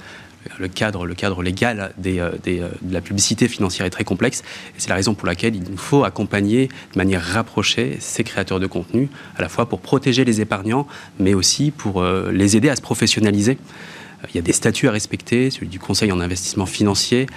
le 0.58 0.68
cadre, 0.68 1.06
légal 1.42 1.94
euh, 2.06 2.32
euh, 2.48 2.70
de 2.82 2.94
la 2.94 3.02
publicité 3.02 3.48
financière 3.48 3.86
est 3.86 3.90
très 3.90 4.04
complexe. 4.04 4.42
Et 4.70 4.80
c'est 4.80 4.90
la 4.90 4.96
raison 4.96 5.14
pour 5.14 5.28
laquelle 5.28 5.56
il 5.56 5.64
nous 5.64 5.78
faut 5.78 6.04
accompagner 6.04 6.68
de 6.68 6.98
manière 6.98 7.22
rapprochée 7.22 7.98
ces 8.00 8.24
créateurs 8.24 8.60
de 8.60 8.68
contenu, 8.68 9.10
à 9.36 9.42
la 9.42 9.50
fois 9.50 9.68
pour 9.68 9.82
protéger 9.82 10.24
les 10.24 10.42
épargnants, 10.42 10.88
mais 11.20 11.34
aussi 11.34 11.72
pour 11.72 12.02
euh, 12.02 12.32
les 12.32 12.56
aider 12.56 12.70
à 12.70 12.76
se 12.76 12.82
professionnaliser. 12.82 13.58
Il 14.28 14.36
y 14.36 14.38
a 14.38 14.42
des 14.42 14.54
statuts 14.54 14.88
à 14.88 14.92
respecter, 14.92 15.50
celui 15.50 15.68
du 15.68 15.80
conseil 15.80 16.12
en 16.12 16.20
investissement 16.20 16.66
financier. 16.66 17.28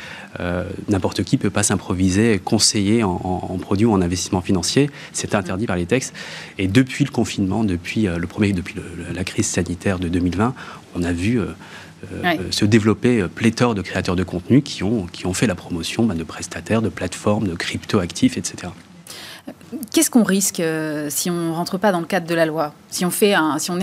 N'importe 0.89 1.23
qui 1.23 1.37
ne 1.37 1.41
peut 1.41 1.51
pas 1.51 1.63
s'improviser 1.63 2.41
conseiller 2.43 3.05
en, 3.05 3.11
en, 3.13 3.59
produits 3.59 3.87
ou 3.87 3.93
en 3.93 4.03
investissement 4.03 4.41
financier. 4.41 4.91
C'est 5.13 5.37
interdit 5.37 5.67
par 5.67 5.77
les 5.77 5.87
textes. 5.87 6.13
Et 6.59 6.67
depuis 6.67 7.05
le 7.05 7.11
confinement, 7.11 7.63
depuis, 7.63 8.07
le 8.07 8.27
premier, 8.27 8.53
depuis 8.53 8.75
le, 8.75 8.83
la 9.15 9.23
crise 9.23 9.47
sanitaire 9.47 10.01
de 10.01 10.09
2020, 10.09 10.55
on 10.97 11.03
a 11.05 11.13
vu 11.13 11.41
euh, 12.25 12.51
se 12.51 12.65
développer 12.65 13.21
euh, 13.21 13.29
pléthore 13.29 13.77
de 13.77 13.83
créateurs 13.83 14.17
de 14.17 14.25
contenu 14.25 14.63
qui 14.63 14.83
ont, 14.83 15.07
qui 15.07 15.27
ont 15.27 15.35
fait 15.35 15.47
la 15.47 15.55
promotion 15.55 16.05
bah, 16.05 16.15
de 16.15 16.25
prestataires, 16.25 16.83
de 16.83 16.89
plateformes, 16.89 17.47
de 17.47 17.55
crypto-actifs, 17.55 18.37
etc. 18.37 18.73
Qu'est-ce 19.93 20.11
qu'on 20.11 20.23
risque 20.23 20.61
euh, 20.61 21.09
si 21.11 21.31
on 21.31 21.51
ne 21.51 21.53
rentre 21.53 21.79
pas 21.79 21.93
dans 21.93 22.01
le 22.01 22.07
cadre 22.07 22.27
de 22.27 22.35
la 22.35 22.47
loi? 22.47 22.75
Si 22.91 23.05
on, 23.05 23.11
est 23.11 23.35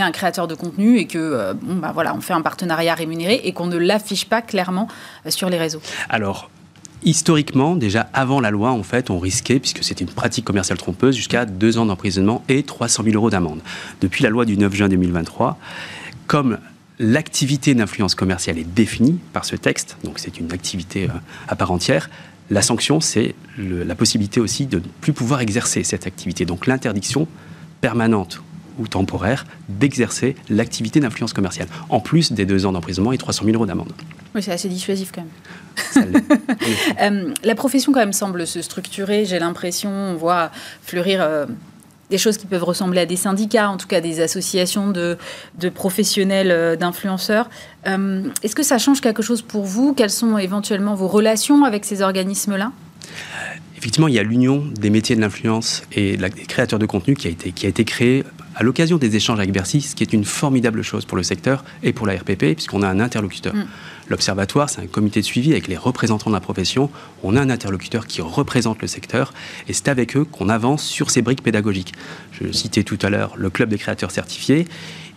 un 0.02 0.12
créateur 0.12 0.48
de 0.48 0.56
contenu 0.56 0.98
et 0.98 1.06
que 1.06 1.54
bon, 1.54 1.76
bah, 1.76 1.92
voilà, 1.94 2.16
on 2.16 2.22
fait 2.22 2.34
un 2.34 2.42
partenariat 2.42 2.94
rémunéré 2.94 3.42
et 3.44 3.52
qu'on 3.54 3.68
ne 3.68 3.78
l'affiche 3.78 4.26
pas 4.26 4.42
clairement 4.42 4.88
sur 5.28 5.50
les 5.50 5.58
réseaux? 5.58 5.82
Alors, 6.10 6.50
Historiquement, 7.04 7.78
déjà 7.78 8.10
avant 8.14 8.42
la 8.42 8.52
loi, 8.52 8.72
en 8.72 8.84
fait, 8.84 9.10
on 9.10 9.20
risquait, 9.20 9.60
puisque 9.60 9.84
c'était 9.84 10.04
une 10.04 10.12
pratique 10.12 10.44
commerciale 10.44 10.78
trompeuse, 10.78 11.16
jusqu'à 11.16 11.46
deux 11.46 11.78
ans 11.78 11.86
d'emprisonnement 11.86 12.44
et 12.50 12.64
300 12.64 13.04
000 13.04 13.16
euros 13.16 13.30
d'amende. 13.30 13.62
Depuis 14.02 14.24
la 14.24 14.30
loi 14.30 14.44
du 14.44 14.58
9 14.58 14.74
juin 14.74 14.90
2023, 14.90 15.58
comme 16.28 16.58
l'activité 17.00 17.74
d'influence 17.74 18.16
commerciale 18.16 18.58
est 18.58 18.66
définie 18.66 19.18
par 19.32 19.46
ce 19.46 19.56
texte, 19.56 19.96
donc 20.04 20.20
c'est 20.20 20.40
une 20.40 20.52
activité 20.52 21.06
euh, 21.06 21.14
à 21.48 21.56
part 21.56 21.72
entière. 21.72 22.10
La 22.50 22.62
sanction, 22.62 23.00
c'est 23.00 23.36
la 23.58 23.96
possibilité 23.96 24.40
aussi 24.40 24.66
de 24.66 24.78
ne 24.78 24.84
plus 25.02 25.14
pouvoir 25.14 25.42
exercer 25.42 25.84
cette 25.84 26.08
activité, 26.08 26.46
donc 26.46 26.66
l'interdiction 26.66 27.28
permanente 27.82 28.42
ou 28.80 28.88
temporaire 28.88 29.46
d'exercer 29.68 30.36
l'activité 30.50 31.00
d'influence 31.00 31.34
commerciale, 31.34 31.68
en 31.90 32.00
plus 32.00 32.32
des 32.32 32.46
deux 32.46 32.66
ans 32.66 32.72
d'emprisonnement 32.72 33.12
et 33.12 33.18
300 33.18 33.46
000 33.46 33.56
euros 33.56 33.66
d'amende. 33.66 33.92
Oui, 34.34 34.42
c'est 34.42 34.52
assez 34.52 34.70
dissuasif 34.70 35.12
quand 35.14 35.24
même. 35.24 36.22
euh, 37.02 37.34
la 37.44 37.56
profession 37.56 37.92
quand 37.92 38.00
même 38.00 38.14
semble 38.14 38.48
se 38.48 38.62
structurer, 38.62 39.26
j'ai 39.26 39.40
l'impression, 39.40 39.90
on 39.90 40.16
voit 40.16 40.52
fleurir 40.84 41.22
euh, 41.22 41.46
des 42.10 42.18
choses 42.18 42.38
qui 42.38 42.48
peuvent 42.48 42.64
ressembler 42.64 43.02
à 43.02 43.06
des 43.06 43.16
syndicats, 43.16 43.70
en 43.70 43.78
tout 43.78 43.88
cas 43.88 44.02
des 44.02 44.22
associations 44.22 44.92
de, 44.92 45.18
professionnels, 45.74 46.52
euh, 46.52 46.76
d'influenceurs. 46.76 47.50
Euh, 47.88 48.24
est-ce 48.44 48.56
que 48.56 48.64
ça 48.64 48.78
change 48.78 49.02
quelque 49.02 49.22
chose 49.22 49.42
pour 49.42 49.66
vous? 49.66 49.94
Quelles 49.94 50.10
sont 50.10 50.38
éventuellement 50.38 50.96
vos 50.96 51.08
relations 51.08 51.64
avec 51.64 51.86
ces 51.86 52.02
organismes-là? 52.02 52.72
Effectivement, 53.78 54.08
il 54.08 54.14
y 54.14 54.20
a 54.20 54.24
l'union 54.24 54.64
des 54.76 54.90
métiers 54.90 55.16
de 55.16 55.22
l'influence 55.22 55.84
et 55.94 56.18
des 56.18 56.30
créateurs 56.30 56.80
de 56.80 56.86
contenu 56.86 57.16
qui 57.16 57.28
a 57.28 57.32
été, 57.32 57.52
qui 57.52 57.66
a 57.66 57.70
été 57.70 57.86
créée 57.86 58.26
à 58.60 58.64
l'occasion 58.64 58.98
des 58.98 59.16
échanges 59.16 59.40
avec 59.40 59.54
Bercy, 59.54 59.80
ce 59.80 59.96
qui 59.96 60.04
est 60.04 60.12
une 60.12 60.26
formidable 60.26 60.82
chose 60.82 61.06
pour 61.06 61.16
le 61.16 61.24
secteur 61.24 61.64
et 61.82 61.94
pour 61.94 62.06
la 62.06 62.16
RPP, 62.16 62.56
puisqu'on 62.56 62.82
a 62.82 62.90
un 62.90 63.00
interlocuteur. 63.00 63.56
Mm. 63.56 63.66
L'Observatoire, 64.10 64.70
c'est 64.70 64.82
un 64.82 64.88
comité 64.88 65.22
de 65.22 65.26
suivi 65.26 65.52
avec 65.52 65.70
les 65.70 65.78
représentants 65.78 66.30
de 66.30 66.36
la 66.36 66.42
profession. 66.42 66.90
On 67.24 67.38
a 67.38 67.42
un 67.42 67.50
interlocuteur 67.50 68.06
qui 68.06 68.22
représente 68.22 68.82
le 68.82 68.88
secteur 68.88 69.34
et 69.70 69.74
c'est 69.74 69.88
avec 69.88 70.18
eux 70.18 70.26
qu'on 70.26 70.50
avance 70.50 70.84
sur 70.84 71.10
ces 71.10 71.22
briques 71.22 71.42
pédagogiques. 71.42 71.94
Je 72.34 72.52
citais 72.52 72.84
tout 72.84 72.98
à 73.02 73.10
l'heure 73.10 73.34
le 73.38 73.50
club 73.50 73.70
des 73.70 73.78
créateurs 73.78 74.12
certifiés. 74.12 74.68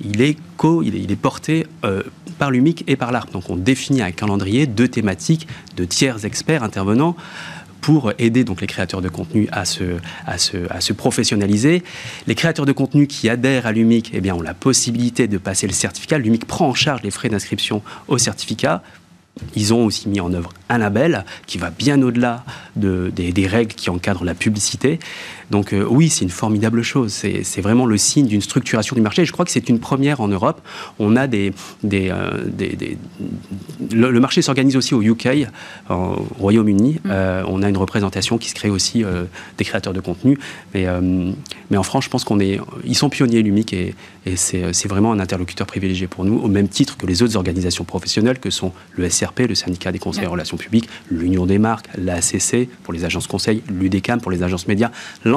Il 0.05 0.21
est, 0.21 0.37
co, 0.57 0.83
il 0.83 1.11
est, 1.11 1.17
porté 1.17 1.67
euh, 1.85 2.03
par 2.39 2.51
l'UMIC 2.51 2.85
et 2.87 2.97
par 2.97 3.11
l'ARP. 3.11 3.33
Donc 3.33 3.51
on 3.51 3.57
définit 3.57 4.03
un 4.03 4.13
calendrier 4.13 4.67
de 4.67 4.87
thématiques 4.87 5.49
de 5.77 5.85
tiers 5.85 6.25
experts 6.25 6.63
intervenants 6.63 7.17
pour 7.83 8.13
aider 8.19 8.45
donc 8.45 8.63
les 8.63 8.67
créateurs 8.67 9.03
de 9.03 9.11
contenu 9.11 9.49
à 9.53 9.67
se, 9.67 10.93
professionnaliser. 10.93 11.83
Les 12.27 12.35
créateurs 12.35 12.65
de 12.65 12.73
contenu 12.73 13.07
qui 13.07 13.29
adhèrent 13.29 13.67
à 13.67 13.73
l'UMIC 13.73 14.13
eh 14.15 14.23
bien, 14.23 14.35
ont 14.35 14.41
la 14.41 14.55
possibilité 14.55 15.29
de 15.29 15.37
passer 15.37 15.67
le 15.67 15.75
certificat. 15.75 16.17
L'UMIC 16.17 16.47
prend 16.47 16.69
en 16.69 16.75
charge 16.75 17.03
les 17.03 17.11
frais 17.11 17.29
d'inscription 17.29 17.83
au 18.09 18.17
certificat 18.17 18.83
ils 19.55 19.73
ont 19.73 19.87
aussi 19.87 20.09
mis 20.09 20.21
en 20.21 20.33
œuvre 20.33 20.53
un 20.69 20.79
label 20.79 21.25
qui 21.47 21.59
va 21.59 21.71
bien 21.71 22.01
au-delà 22.03 22.45
de, 22.77 23.11
des, 23.15 23.47
règles 23.47 23.75
qui 23.75 23.91
encadrent 23.91 24.25
la 24.25 24.35
publicité. 24.35 24.99
Donc 25.53 25.75
euh, 25.75 25.85
oui, 25.89 26.09
c'est 26.09 26.25
une 26.25 26.31
formidable 26.31 26.83
chose. 26.83 27.13
C'est 27.13 27.61
vraiment 27.61 27.85
le 27.85 27.99
signe 27.99 28.27
d'une 28.27 28.41
structuration 28.41 28.97
du 28.97 29.03
marché. 29.03 29.27
je 29.27 29.33
crois 29.33 29.45
que 29.45 29.51
c'est 29.51 29.69
une 29.69 29.79
première 29.79 30.23
en 30.23 30.29
Europe. 30.29 30.63
On 30.99 31.15
a 31.15 31.27
des, 31.27 31.53
des, 31.83 32.09
euh, 32.11 32.49
le, 33.93 34.19
marché 34.19 34.41
s'organise 34.41 34.77
aussi 34.77 34.95
au 34.95 35.03
UK, 35.03 35.29
au 35.91 36.27
Royaume-Uni. 36.39 36.95
Mm. 37.05 37.11
Euh, 37.11 37.45
on 37.47 37.63
a 37.63 37.69
une 37.69 37.77
représentation 37.77 38.39
qui 38.39 38.49
se 38.49 38.55
crée 38.55 38.71
aussi 38.71 39.05
des 39.59 39.65
créateurs 39.65 39.93
de 39.93 40.01
contenu. 40.01 40.39
Mais, 40.73 40.87
mais 41.71 41.77
en 41.77 41.83
France, 41.83 42.05
je 42.05 42.09
pense 42.09 42.25
qu'on 42.25 42.41
est, 42.41 42.59
ils 42.85 42.97
sont 42.97 43.11
pionniers 43.11 43.43
l'UMIC 43.43 43.75
et, 43.75 43.95
et 44.25 44.37
c'est 44.37 44.89
vraiment 44.89 45.13
un 45.13 45.21
interlocuteur 45.21 45.67
privilégié 45.67 46.07
pour 46.07 46.25
nous, 46.25 46.39
au 46.39 46.49
même 46.49 46.69
titre 46.69 46.97
que 46.97 47.07
les 47.07 47.23
autres 47.23 47.37
organisations 47.37 47.85
professionnelles 47.85 48.39
que 48.39 48.51
sont 48.51 48.73
le 48.97 49.11
SRP, 49.11 49.41
le 49.49 49.55
syndicat 49.55 49.93
des 49.93 49.99
conseils 49.99 50.27
en 50.27 50.31
relations 50.31 50.57
publiques, 50.57 50.89
l'Union 51.11 51.45
des 51.45 51.59
marques, 51.59 51.89
l'ACC 51.99 52.69
pour 52.85 52.95
les 52.95 53.05
agences 53.05 53.27
conseils, 53.27 53.63
l'UDECAM 53.69 54.21
pour 54.21 54.31
les 54.31 54.43
agences 54.43 54.67
médias, 54.67 54.91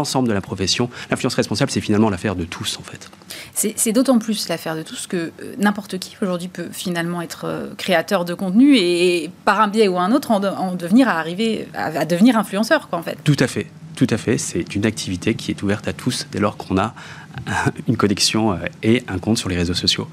l'ensemble 0.05 0.27
de 0.27 0.33
la 0.33 0.41
profession. 0.41 0.88
L'influence 1.09 1.33
responsable, 1.33 1.71
c'est 1.71 1.81
finalement 1.81 2.12
l'affaire 2.12 2.35
de 2.35 2.43
tous, 2.43 2.77
en 2.79 2.83
fait. 2.83 3.09
C'est 3.55 3.91
d'autant 3.91 4.19
plus 4.19 4.47
l'affaire 4.50 4.75
de 4.75 4.83
tous 4.83 5.07
que 5.07 5.17
euh, 5.17 5.55
n'importe 5.57 5.97
qui 5.97 6.15
aujourd'hui 6.21 6.47
peut 6.47 6.67
finalement 6.71 7.24
être 7.24 7.45
euh, 7.45 7.74
créateur 7.75 8.24
de 8.24 8.35
contenu 8.35 8.77
et, 8.77 9.31
par 9.45 9.62
un 9.62 9.67
biais 9.67 9.88
ou 9.88 9.97
un 9.97 10.12
autre 10.12 10.29
en, 10.29 10.75
devenir 10.75 11.09
à 11.09 11.13
arriver 11.13 11.67
à, 11.74 12.05
devenir 12.05 12.38
influenceur, 12.38 12.88
quoi, 12.88 13.00
en 13.00 13.01
fait. 13.01 13.17
Tout 13.24 13.38
à 13.39 13.47
fait. 13.47 13.65
Tout 13.95 14.07
à 14.12 14.17
fait, 14.17 14.38
c'est 14.38 14.75
une 14.75 14.85
activité 14.85 15.33
qui 15.33 15.51
est 15.51 15.63
ouverte 15.63 15.88
à 15.88 15.93
tous 15.93 16.27
dès 16.31 16.39
lors 16.39 16.57
qu'on 16.57 16.77
a 16.77 16.93
une 17.88 17.97
connexion 17.97 18.51
euh, 18.51 18.57
et 18.83 19.03
un 19.07 19.17
compte 19.17 19.39
sur 19.39 19.50
les 19.50 19.55
réseaux 19.55 19.74
sociaux. 19.74 20.07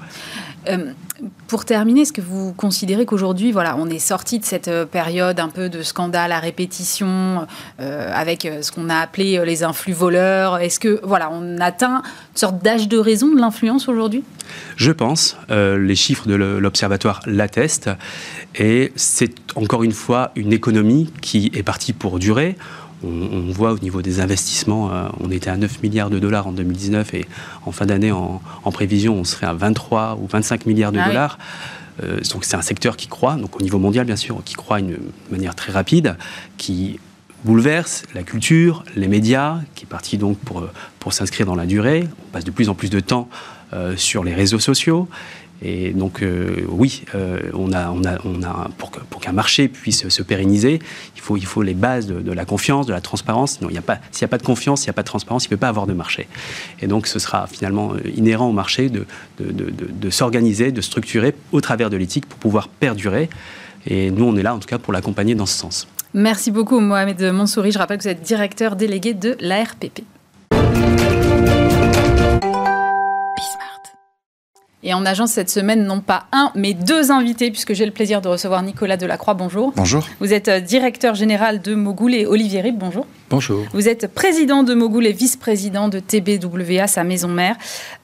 Euh, 0.69 0.93
pour 1.47 1.65
terminer, 1.65 2.01
est-ce 2.01 2.13
que 2.13 2.21
vous 2.21 2.53
considérez 2.53 3.05
qu'aujourd'hui, 3.05 3.51
voilà, 3.51 3.75
on 3.77 3.87
est 3.87 3.99
sorti 3.99 4.39
de 4.39 4.45
cette 4.45 4.67
euh, 4.67 4.85
période 4.85 5.39
un 5.39 5.49
peu 5.49 5.69
de 5.69 5.83
scandale 5.83 6.31
à 6.31 6.39
répétition, 6.39 7.47
avec 7.77 8.47
ce 8.61 8.71
qu'on 8.71 8.89
a 8.89 8.97
appelé 8.97 9.43
les 9.45 9.63
influx 9.63 9.93
voleurs? 9.93 10.57
Est-ce 10.59 10.79
que 10.79 10.99
voilà, 11.03 11.29
on 11.31 11.59
atteint 11.59 12.01
une 12.31 12.37
sorte 12.37 12.63
d'âge 12.63 12.87
de 12.87 12.97
raison 12.97 13.33
de 13.33 13.39
l'influence 13.39 13.87
aujourd'hui? 13.87 14.23
Je 14.75 14.91
pense. 14.91 15.37
les 15.49 15.95
chiffres 15.95 16.27
de 16.27 16.35
l'observatoire 16.35 17.21
l'attestent, 17.25 17.89
et 18.55 18.91
c'est 18.95 19.35
encore 19.55 19.83
une 19.83 19.91
fois 19.91 20.31
une 20.35 20.53
économie 20.53 21.11
qui 21.21 21.51
est 21.53 21.63
partie 21.63 21.93
pour 21.93 22.19
durer 22.19 22.55
on, 23.03 23.51
voit 23.51 23.73
au 23.73 23.79
niveau 23.79 24.01
des 24.01 24.19
investissements, 24.19 24.91
euh, 24.91 25.07
on 25.19 25.31
était 25.31 25.49
à 25.49 25.57
9 25.57 25.81
milliards 25.83 26.09
de 26.09 26.19
dollars 26.19 26.47
en 26.47 26.51
2019 26.51 27.13
et 27.13 27.25
en 27.65 27.71
fin 27.71 27.85
d'année, 27.85 28.11
en, 28.11 28.41
prévision, 28.71 29.15
on 29.15 29.23
serait 29.23 29.45
à 29.45 29.53
23 29.53 30.19
ou 30.21 30.27
25 30.27 30.65
milliards 30.65 30.91
de 30.91 30.99
ah 30.99 31.07
dollars. 31.07 31.37
Euh, 32.03 32.19
donc 32.31 32.45
c'est 32.45 32.55
un 32.55 32.61
secteur 32.61 32.97
qui 32.97 33.07
croît, 33.07 33.35
donc 33.35 33.55
au 33.55 33.61
niveau 33.61 33.79
mondial 33.79 34.05
bien 34.05 34.15
sûr, 34.15 34.41
qui 34.43 34.55
croît 34.55 34.81
d'une 34.81 34.97
manière 35.29 35.55
très 35.55 35.71
rapide, 35.71 36.17
qui 36.57 36.99
bouleverse 37.43 38.03
la 38.15 38.23
culture, 38.23 38.83
les 38.95 39.07
médias, 39.07 39.59
qui 39.75 39.83
est 39.83 39.87
parti 39.87 40.17
donc 40.17 40.37
pour, 40.39 40.65
pour 40.99 41.13
s'inscrire 41.13 41.45
dans 41.45 41.55
la 41.55 41.65
durée. 41.65 42.07
On 42.27 42.31
passe 42.31 42.45
de 42.45 42.51
plus 42.51 42.69
en 42.69 42.75
plus 42.75 42.89
de 42.89 42.99
temps 42.99 43.27
euh, 43.73 43.95
sur 43.97 44.23
les 44.23 44.33
réseaux 44.33 44.59
sociaux. 44.59 45.07
Et 45.63 45.91
donc, 45.91 46.21
euh, 46.21 46.65
oui, 46.67 47.03
euh, 47.15 47.39
on 47.53 47.71
a, 47.73 47.93
pour, 48.77 48.91
qu'un 49.21 49.31
marché 49.31 49.69
puisse 49.69 50.07
se 50.09 50.21
pérenniser, 50.21 50.79
il 51.15 51.45
faut, 51.45 51.63
les 51.63 51.73
bases 51.73 52.05
de, 52.07 52.31
la 52.31 52.45
confiance, 52.45 52.85
de 52.85 52.91
la 52.91 52.99
transparence. 52.99 53.59
S'il 53.59 53.69
n'y 53.69 53.77
a 53.77 53.81
pas 54.27 54.37
de 54.37 54.43
confiance, 54.43 54.83
il 54.83 54.87
n'y 54.87 54.91
a 54.91 54.93
pas 54.93 55.03
de 55.03 55.07
transparence, 55.07 55.45
il 55.45 55.47
ne 55.47 55.51
peut 55.51 55.59
pas 55.59 55.69
avoir 55.69 55.87
de 55.87 55.93
marché. 55.93 56.27
Et 56.81 56.87
donc, 56.87 57.07
ce 57.07 57.17
sera 57.17 57.47
finalement 57.47 57.93
euh, 57.93 57.99
inhérent 58.15 58.49
au 58.49 58.51
marché 58.51 58.89
de, 58.89 59.05
de 59.39 60.09
s'organiser, 60.09 60.71
de 60.71 60.81
structurer 60.81 61.33
au 61.53 61.61
travers 61.61 61.89
de 61.89 61.95
l'éthique 61.95 62.25
pour 62.25 62.39
pouvoir 62.39 62.67
perdurer. 62.67 63.29
Et 63.87 64.11
nous, 64.11 64.25
on 64.25 64.35
est 64.35 64.43
là, 64.43 64.53
en 64.53 64.59
tout 64.59 64.67
cas, 64.67 64.77
pour 64.77 64.91
l'accompagner 64.91 65.33
dans 65.33 65.45
ce 65.45 65.57
sens. 65.57 65.87
Merci 66.13 66.51
beaucoup, 66.51 66.79
Mohamed 66.79 67.21
Mansouri. 67.21 67.71
Je 67.71 67.79
rappelle 67.79 67.97
que 67.97 68.03
vous 68.03 68.09
êtes 68.09 68.21
directeur 68.21 68.75
délégué 68.75 69.13
de 69.13 69.35
l'ARPP. 69.39 70.03
Et 74.85 74.93
en 74.93 75.05
agence 75.05 75.31
cette 75.31 75.49
semaine, 75.49 75.85
non 75.85 76.01
pas 76.01 76.25
un, 76.33 76.51
mais 76.55 76.73
deux 76.73 77.09
invités, 77.09 77.51
puisque 77.51 77.73
j'ai 77.73 77.85
le 77.85 77.91
plaisir 77.91 78.19
de 78.21 78.27
recevoir 78.27 78.61
Nicolas 78.63 78.97
Delacroix. 78.97 79.33
Bonjour. 79.33 79.71
Bonjour. 79.77 80.05
Vous 80.19 80.33
êtes 80.33 80.49
euh, 80.49 80.59
directeur 80.59 81.15
général 81.15 81.61
de 81.61 81.73
Mogoul 81.73 82.13
et 82.13 82.25
Olivier 82.25 82.59
Rib. 82.59 82.77
Bonjour. 82.77 83.07
Bonjour. 83.29 83.63
Vous 83.73 83.87
êtes 83.87 84.07
président 84.13 84.63
de 84.63 84.73
Mogoul 84.73 85.07
et 85.07 85.13
vice-président 85.13 85.87
de 85.87 85.99
TBWA, 85.99 86.87
sa 86.87 87.05
maison 87.05 87.29
mère. 87.29 87.55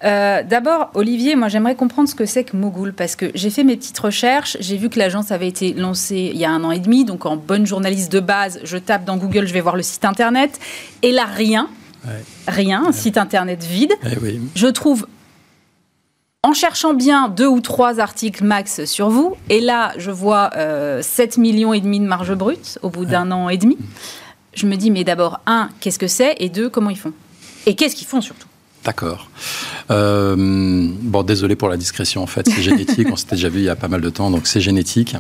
Euh, 0.06 0.42
d'abord, 0.42 0.90
Olivier, 0.94 1.36
moi 1.36 1.50
j'aimerais 1.50 1.76
comprendre 1.76 2.08
ce 2.08 2.16
que 2.16 2.26
c'est 2.26 2.46
que 2.46 2.56
Mogoul, 2.56 2.94
parce 2.94 3.18
que 3.18 3.30
j'ai 3.36 3.50
fait 3.50 3.66
mes 3.66 3.76
petites 3.76 4.00
recherches, 4.00 4.56
j'ai 4.62 4.78
vu 4.78 4.90
que 4.90 4.98
l'agence 4.98 5.32
avait 5.32 5.50
été 5.50 5.74
lancée 5.74 6.32
il 6.34 6.40
y 6.40 6.46
a 6.46 6.50
un 6.50 6.64
an 6.64 6.72
et 6.72 6.80
demi, 6.80 7.04
donc 7.04 7.26
en 7.26 7.36
bonne 7.36 7.68
journaliste 7.68 8.12
de 8.12 8.22
base, 8.22 8.60
je 8.64 8.78
tape 8.78 9.04
dans 9.04 9.18
Google, 9.18 9.46
je 9.46 9.54
vais 9.54 9.62
voir 9.62 9.76
le 9.76 9.84
site 9.84 10.06
internet, 10.06 10.60
et 11.04 11.12
là 11.12 11.26
rien. 11.26 11.68
Rien, 12.48 12.86
un 12.88 12.92
site 12.94 13.18
internet 13.18 13.64
vide. 13.64 13.92
Eh 14.06 14.18
oui. 14.22 14.40
Je 14.56 14.68
trouve 14.68 15.06
en 16.44 16.54
cherchant 16.54 16.94
bien 16.94 17.28
deux 17.28 17.48
ou 17.48 17.60
trois 17.60 18.00
articles 18.00 18.44
max 18.44 18.86
sur 18.86 19.10
vous, 19.10 19.36
et 19.50 19.60
là, 19.60 19.94
je 19.98 20.12
vois 20.12 20.52
7 21.02 21.38
millions 21.38 21.74
et 21.74 21.82
demi 21.82 22.00
de 22.00 22.06
marge 22.06 22.34
brute 22.34 22.80
au 22.82 22.90
bout 22.90 23.06
d'un 23.06 23.32
an 23.32 23.50
et 23.50 23.58
demi. 23.58 23.78
Je 24.54 24.66
me 24.66 24.76
dis, 24.76 24.90
mais 24.90 25.04
d'abord, 25.04 25.40
un, 25.46 25.70
qu'est-ce 25.80 26.00
que 26.00 26.08
c'est? 26.08 26.36
Et 26.40 26.50
deux, 26.50 26.70
comment 26.70 26.90
ils 26.90 26.98
font? 26.98 27.14
Et 27.66 27.76
qu'est-ce 27.76 27.96
qu'ils 27.96 28.08
font 28.08 28.22
surtout? 28.22 28.49
D'accord. 28.86 29.30
Euh, 29.92 30.36
bon, 30.38 31.24
désolé 31.24 31.56
pour 31.56 31.68
la 31.68 31.76
discrétion, 31.76 32.24
en 32.24 32.28
fait, 32.28 32.48
c'est 32.48 32.62
génétique, 32.62 33.08
on 33.12 33.16
s'était 33.16 33.36
déjà 33.36 33.50
vu 33.50 33.60
il 33.60 33.66
y 33.66 33.70
a 33.70 33.76
pas 33.76 33.88
mal 33.88 34.02
de 34.02 34.10
temps, 34.10 34.32
donc 34.32 34.48
c'est 34.48 34.62
génétique. 34.62 35.16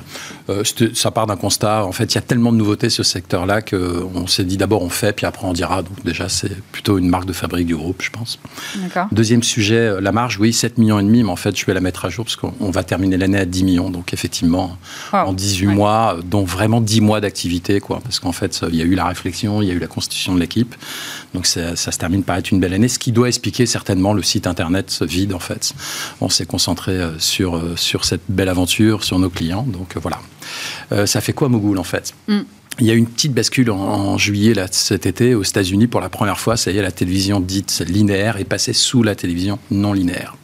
Euh, 0.49 0.63
ça 0.93 1.11
part 1.11 1.27
d'un 1.27 1.35
constat, 1.35 1.85
en 1.85 1.91
fait, 1.91 2.05
il 2.05 2.15
y 2.15 2.17
a 2.17 2.21
tellement 2.21 2.51
de 2.51 2.57
nouveautés 2.57 2.89
sur 2.89 3.05
ce 3.05 3.11
secteur-là 3.11 3.61
qu'on 3.61 4.27
s'est 4.27 4.45
dit 4.45 4.57
d'abord 4.57 4.81
on 4.81 4.89
fait, 4.89 5.11
puis 5.13 5.25
après 5.25 5.45
on 5.45 5.53
dira, 5.53 5.81
donc 5.81 6.03
déjà 6.05 6.29
c'est 6.29 6.61
plutôt 6.71 6.97
une 6.97 7.09
marque 7.09 7.25
de 7.25 7.33
fabrique 7.33 7.67
du 7.67 7.75
groupe, 7.75 8.01
je 8.01 8.11
pense. 8.11 8.39
Deuxième 9.11 9.43
sujet, 9.43 9.75
euh, 9.75 10.01
la 10.01 10.11
marge, 10.11 10.37
oui, 10.39 10.53
7 10.53 10.77
millions 10.77 10.99
et 10.99 11.03
demi, 11.03 11.23
mais 11.23 11.31
en 11.31 11.35
fait 11.35 11.57
je 11.57 11.65
vais 11.65 11.73
la 11.73 11.81
mettre 11.81 12.05
à 12.05 12.09
jour 12.09 12.25
parce 12.25 12.37
qu'on 12.37 12.71
va 12.71 12.83
terminer 12.83 13.17
l'année 13.17 13.39
à 13.39 13.45
10 13.45 13.63
millions, 13.63 13.89
donc 13.89 14.13
effectivement, 14.13 14.77
en 15.11 15.33
18 15.33 15.67
mois, 15.67 16.17
dont 16.23 16.43
vraiment 16.43 16.79
10 16.79 17.01
mois 17.01 17.19
d'activité, 17.19 17.79
quoi, 17.79 17.99
parce 18.01 18.19
qu'en 18.19 18.31
fait, 18.31 18.61
il 18.69 18.75
y 18.75 18.81
a 18.81 18.85
eu 18.85 18.95
la 18.95 19.05
réflexion, 19.05 19.61
il 19.61 19.67
y 19.67 19.71
a 19.71 19.73
eu 19.73 19.79
la 19.79 19.87
constitution 19.87 20.33
de 20.33 20.39
l'équipe, 20.39 20.75
donc 21.33 21.45
ça, 21.45 21.75
ça 21.75 21.91
se 21.91 21.97
termine 21.97 22.23
par 22.23 22.37
être 22.37 22.51
une 22.51 22.59
belle 22.59 22.73
année, 22.73 22.87
ce 22.87 22.99
qui 22.99 23.11
doit 23.11 23.27
expliquer 23.27 23.65
certainement 23.65 24.13
le 24.13 24.23
site 24.23 24.47
internet 24.47 25.03
vide 25.03 25.33
en 25.33 25.39
fait. 25.39 25.73
On 26.21 26.29
s'est 26.29 26.45
concentré 26.45 26.93
euh, 26.93 27.19
sur, 27.19 27.57
euh, 27.57 27.75
sur 27.75 28.05
cette 28.05 28.21
belle 28.29 28.49
aventure, 28.49 29.03
sur 29.03 29.19
nos 29.19 29.29
clients. 29.29 29.63
Donc 29.63 29.95
euh, 29.95 29.99
voilà. 29.99 31.05
ça 31.05 31.21
fait 31.21 31.33
quoi 31.33 31.49
Mogul 31.49 31.77
en 31.77 31.83
fait? 31.83 32.13
Mm. 32.27 32.39
Il 32.79 32.85
y 32.85 32.91
a 32.91 32.93
une 32.93 33.07
petite 33.07 33.33
bascule 33.33 33.71
en, 33.71 34.17
juillet 34.17 34.53
là, 34.53 34.67
cet 34.71 35.05
été 35.05 35.35
aux 35.35 35.43
États-Unis 35.43 35.87
pour 35.87 35.99
la 35.99 36.07
première 36.07 36.39
fois. 36.39 36.55
Ça 36.55 36.71
y 36.71 36.77
est, 36.77 36.81
la 36.81 36.91
télévision 36.91 37.41
dite 37.41 37.83
linéaire 37.85 38.37
est 38.37 38.45
passée 38.45 38.71
sous 38.71 39.03
la 39.03 39.15
télévision 39.15 39.59
non 39.69 39.91
linéaire. 39.91 40.35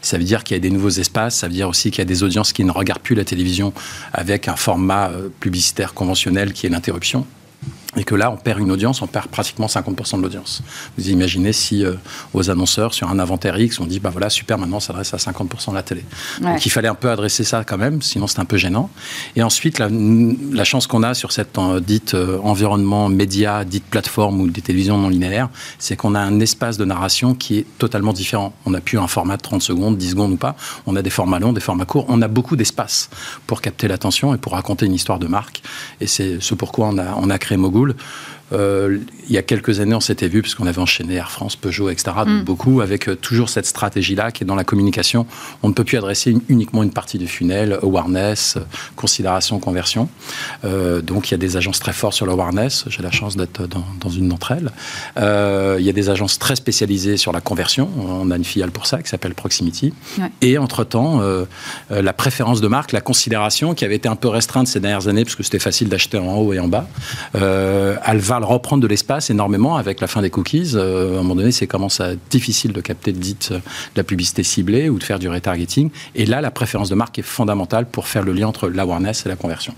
Ça 0.00 0.16
veut 0.16 0.24
dire 0.24 0.42
qu'il 0.42 0.56
y 0.56 0.58
a 0.58 0.60
des 0.60 0.70
nouveaux 0.70 0.88
espaces, 0.88 1.36
ça 1.36 1.48
veut 1.48 1.52
dire 1.52 1.68
aussi 1.68 1.90
qu'il 1.90 1.98
y 1.98 2.02
a 2.02 2.06
des 2.06 2.22
audiences 2.22 2.52
qui 2.52 2.64
ne 2.64 2.70
regardent 2.70 3.02
plus 3.02 3.16
la 3.16 3.24
télévision 3.24 3.74
avec 4.12 4.48
un 4.48 4.56
format 4.56 5.10
publicitaire 5.40 5.94
conventionnel 5.94 6.52
qui 6.52 6.66
est 6.66 6.70
l'interruption 6.70 7.26
et 7.96 8.04
que 8.04 8.14
là, 8.14 8.30
on 8.30 8.36
perd 8.36 8.60
une 8.60 8.70
audience, 8.70 9.02
on 9.02 9.06
perd 9.06 9.28
pratiquement 9.28 9.66
50% 9.66 10.18
de 10.18 10.22
l'audience. 10.22 10.62
Vous 10.98 11.08
imaginez 11.08 11.52
si 11.52 11.84
euh, 11.84 11.94
aux 12.34 12.50
annonceurs, 12.50 12.94
sur 12.94 13.08
un 13.08 13.18
inventaire 13.18 13.58
X, 13.58 13.80
on 13.80 13.86
dit, 13.86 14.00
bah 14.00 14.10
voilà, 14.10 14.28
super, 14.28 14.58
maintenant, 14.58 14.80
ça 14.80 14.88
s'adresse 14.88 15.14
à 15.14 15.16
50% 15.16 15.70
de 15.70 15.74
la 15.74 15.82
télé. 15.82 16.04
Donc, 16.40 16.64
il 16.66 16.70
fallait 16.70 16.88
un 16.88 16.94
peu 16.94 17.10
adresser 17.10 17.44
ça 17.44 17.64
quand 17.64 17.78
même, 17.78 18.02
sinon 18.02 18.26
c'est 18.26 18.40
un 18.40 18.44
peu 18.44 18.56
gênant. 18.56 18.90
Et 19.34 19.42
ensuite, 19.42 19.78
la, 19.78 19.88
la 19.90 20.64
chance 20.64 20.86
qu'on 20.86 21.02
a 21.02 21.14
sur 21.14 21.32
cette 21.32 21.56
euh, 21.58 21.80
dite 21.80 22.14
euh, 22.14 22.38
environnement 22.42 23.08
média, 23.08 23.64
dite 23.64 23.84
plateforme 23.84 24.40
ou 24.40 24.50
des 24.50 24.60
télévisions 24.60 24.98
non 24.98 25.08
linéaires, 25.08 25.48
c'est 25.78 25.96
qu'on 25.96 26.14
a 26.14 26.20
un 26.20 26.40
espace 26.40 26.76
de 26.76 26.84
narration 26.84 27.34
qui 27.34 27.58
est 27.58 27.66
totalement 27.78 28.12
différent. 28.12 28.52
On 28.66 28.70
n'a 28.70 28.80
plus 28.80 28.98
un 28.98 29.06
format 29.06 29.36
de 29.36 29.42
30 29.42 29.62
secondes, 29.62 29.96
10 29.96 30.10
secondes 30.10 30.32
ou 30.32 30.36
pas. 30.36 30.56
On 30.86 30.96
a 30.96 31.02
des 31.02 31.10
formats 31.10 31.38
longs, 31.38 31.52
des 31.52 31.60
formats 31.60 31.86
courts. 31.86 32.04
On 32.08 32.20
a 32.22 32.28
beaucoup 32.28 32.56
d'espace 32.56 33.08
pour 33.46 33.60
capter 33.62 33.88
l'attention 33.88 34.34
et 34.34 34.38
pour 34.38 34.52
raconter 34.52 34.86
une 34.86 34.94
histoire 34.94 35.18
de 35.18 35.26
marque. 35.26 35.62
Et 36.00 36.06
c'est 36.06 36.40
ce 36.40 36.54
pourquoi 36.54 36.88
on 36.88 36.98
a, 36.98 37.14
on 37.16 37.30
a 37.30 37.38
créé 37.38 37.56
Mogul 37.56 37.85
Séoul 37.86 37.96
euh, 38.52 38.98
il 39.28 39.34
y 39.34 39.38
a 39.38 39.42
quelques 39.42 39.80
années, 39.80 39.94
on 39.94 40.00
s'était 40.00 40.28
vu, 40.28 40.42
puisqu'on 40.42 40.66
avait 40.66 40.78
enchaîné 40.78 41.14
Air 41.14 41.30
France, 41.30 41.56
Peugeot, 41.56 41.90
etc., 41.90 42.12
mm. 42.24 42.42
beaucoup, 42.42 42.80
avec 42.80 43.08
euh, 43.08 43.16
toujours 43.16 43.48
cette 43.48 43.66
stratégie-là 43.66 44.30
qui 44.30 44.44
est 44.44 44.46
dans 44.46 44.54
la 44.54 44.64
communication. 44.64 45.26
On 45.62 45.68
ne 45.68 45.74
peut 45.74 45.84
plus 45.84 45.98
adresser 45.98 46.36
uniquement 46.48 46.82
une 46.82 46.92
partie 46.92 47.18
du 47.18 47.26
funnel, 47.26 47.78
awareness, 47.82 48.58
considération, 48.94 49.58
conversion. 49.58 50.08
Euh, 50.64 51.02
donc 51.02 51.28
il 51.28 51.32
y 51.32 51.34
a 51.34 51.38
des 51.38 51.56
agences 51.56 51.80
très 51.80 51.92
fortes 51.92 52.14
sur 52.14 52.26
l'awareness. 52.26 52.84
J'ai 52.88 53.02
la 53.02 53.10
chance 53.10 53.36
d'être 53.36 53.66
dans, 53.66 54.10
une 54.10 54.28
d'entre 54.28 54.52
elles. 54.52 54.70
il 55.78 55.84
y 55.84 55.88
a 55.88 55.92
des 55.92 56.10
agences 56.10 56.38
très 56.38 56.56
spécialisées 56.56 57.16
sur 57.16 57.32
la 57.32 57.40
conversion. 57.40 57.90
On 57.98 58.30
a 58.30 58.36
une 58.36 58.44
filiale 58.44 58.70
pour 58.70 58.86
ça 58.86 59.02
qui 59.02 59.08
s'appelle 59.08 59.34
Proximity. 59.34 59.92
Et 60.40 60.58
entre-temps, 60.58 61.20
la 61.90 62.12
préférence 62.12 62.60
de 62.60 62.68
marque, 62.68 62.92
la 62.92 63.00
considération 63.00 63.74
qui 63.74 63.84
avait 63.84 63.96
été 63.96 64.08
un 64.08 64.16
peu 64.16 64.28
restreinte 64.28 64.68
ces 64.68 64.80
dernières 64.80 65.08
années, 65.08 65.24
parce 65.24 65.34
que 65.34 65.42
c'était 65.42 65.58
facile 65.58 65.88
d'acheter 65.88 66.18
en 66.18 66.36
haut 66.36 66.52
et 66.52 66.60
en 66.60 66.68
bas, 66.68 66.88
elle 67.34 68.18
va 68.18 68.35
reprendre 68.44 68.82
de 68.82 68.86
l'espace 68.86 69.30
énormément 69.30 69.76
avec 69.76 70.00
la 70.00 70.06
fin 70.06 70.22
des 70.22 70.30
cookies. 70.30 70.72
Euh, 70.74 71.16
à 71.16 71.20
un 71.20 71.22
moment 71.22 71.36
donné, 71.36 71.52
c'est 71.52 71.66
comment 71.66 71.88
ça 71.88 72.10
difficile 72.30 72.72
de 72.72 72.80
capter 72.80 73.12
dite 73.12 73.52
de 73.52 73.60
la 73.96 74.04
publicité 74.04 74.42
ciblée 74.42 74.88
ou 74.88 74.98
de 74.98 75.04
faire 75.04 75.18
du 75.18 75.28
retargeting. 75.28 75.90
Et 76.14 76.26
là, 76.26 76.40
la 76.40 76.50
préférence 76.50 76.88
de 76.88 76.94
marque 76.94 77.18
est 77.18 77.22
fondamentale 77.22 77.86
pour 77.86 78.08
faire 78.08 78.22
le 78.22 78.32
lien 78.32 78.48
entre 78.48 78.68
l'awareness 78.68 79.26
et 79.26 79.28
la 79.28 79.36
conversion. 79.36 79.74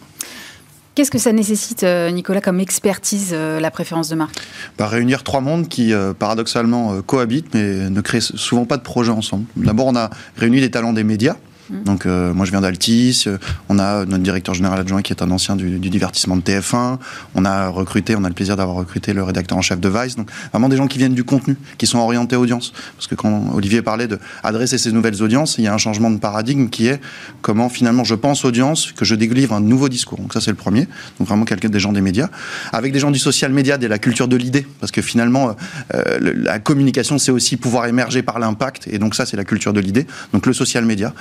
Qu'est-ce 0.95 1.13
que 1.13 1.19
ça 1.19 1.33
nécessite, 1.33 1.85
euh, 1.85 2.11
Nicolas, 2.11 2.41
comme 2.41 2.59
expertise, 2.59 3.31
euh, 3.33 3.61
la 3.61 3.71
préférence 3.71 4.09
de 4.09 4.17
marque 4.17 4.35
bah, 4.77 4.89
Réunir 4.89 5.23
trois 5.23 5.41
mondes 5.41 5.69
qui, 5.69 5.93
paradoxalement, 6.19 7.01
cohabitent, 7.03 7.55
mais 7.55 7.89
ne 7.89 8.01
créent 8.01 8.21
souvent 8.21 8.65
pas 8.65 8.77
de 8.77 8.83
projet 8.83 9.13
ensemble. 9.13 9.45
D'abord, 9.57 9.87
on 9.87 9.97
a 9.97 10.11
réuni 10.37 10.61
les 10.61 10.71
talents 10.71 10.93
des 10.93 11.05
médias, 11.05 11.37
Mm. 11.71 11.83
Donc 11.85 12.07
euh, 12.07 12.33
moi 12.33 12.47
je 12.47 12.51
viens 12.51 12.61
d'Altis, 12.61 13.25
euh, 13.27 13.39
on 13.69 13.79
a 13.79 14.05
notre 14.05 14.23
directeur 14.23 14.55
général 14.55 14.81
adjoint 14.81 15.03
qui 15.03 15.13
est 15.13 15.23
un 15.23 15.31
ancien 15.31 15.57
du, 15.57 15.79
divertissement 15.79 16.37
de 16.37 16.43
TF1, 16.43 16.99
on 17.35 17.45
a 17.45 17.69
recruté, 17.69 18.17
on 18.17 18.25
a 18.25 18.29
le 18.29 18.35
plaisir 18.35 18.57
d'avoir 18.57 18.77
recruté 18.77 19.13
le 19.13 19.23
rédacteur 19.23 19.59
en 19.59 19.63
chef 19.63 19.81
de 19.81 19.89
Vice, 19.89 20.17
donc 20.17 20.31
vraiment 20.53 20.69
des 20.69 20.77
gens 20.77 20.87
qui 20.87 20.99
viennent 20.99 21.15
du 21.15 21.25
contenu, 21.25 21.57
qui 21.77 21.87
sont 21.87 21.99
orientés 21.99 22.37
audience. 22.37 22.73
Parce 22.97 23.07
que 23.07 23.15
quand 23.15 23.51
Olivier 23.55 23.83
parlait 23.83 24.09
de 24.09 24.19
adresser 24.43 24.79
ces 24.79 24.93
nouvelles 24.93 25.23
audiences, 25.23 25.57
il 25.59 25.65
y 25.65 25.67
a 25.67 25.75
un 25.75 25.79
changement 25.79 26.11
de 26.11 26.19
paradigme 26.19 26.69
qui 26.69 26.87
est 26.87 27.01
comment 27.43 27.69
finalement 27.69 28.05
je 28.05 28.15
pense 28.15 28.45
audience, 28.45 28.93
que 28.93 29.05
je 29.05 29.15
délivre 29.15 29.55
un 29.55 29.61
nouveau 29.61 29.89
discours. 29.89 30.19
Donc 30.19 30.33
ça 30.33 30.41
c'est 30.41 30.51
le 30.51 30.57
premier, 30.57 30.89
donc 31.19 31.29
vraiment 31.29 31.45
quelqu'un 31.45 31.69
des 31.69 31.81
gens 31.81 31.93
des 31.93 32.01
médias, 32.01 32.29
avec 32.73 32.93
des 32.93 32.99
gens 32.99 33.11
du 33.11 33.19
social 33.19 33.53
media, 33.53 33.79
de 33.79 33.87
la 33.87 33.99
culture 33.99 34.29
de 34.29 34.37
l'idée, 34.37 34.67
parce 34.81 34.93
que 34.93 35.03
finalement 35.03 35.57
euh, 35.95 36.19
la 36.21 36.59
communication 36.59 37.19
c'est 37.19 37.33
aussi 37.33 37.57
pouvoir 37.57 37.87
émerger 37.87 38.23
par 38.23 38.39
l'impact, 38.39 38.89
et 38.91 38.99
donc 38.99 39.15
ça 39.15 39.27
c'est 39.27 39.37
la 39.37 39.45
culture 39.45 39.73
de 39.73 39.81
l'idée, 39.81 40.07
donc 40.33 40.47
le 40.47 40.53
social 40.53 40.85
media. 40.85 41.13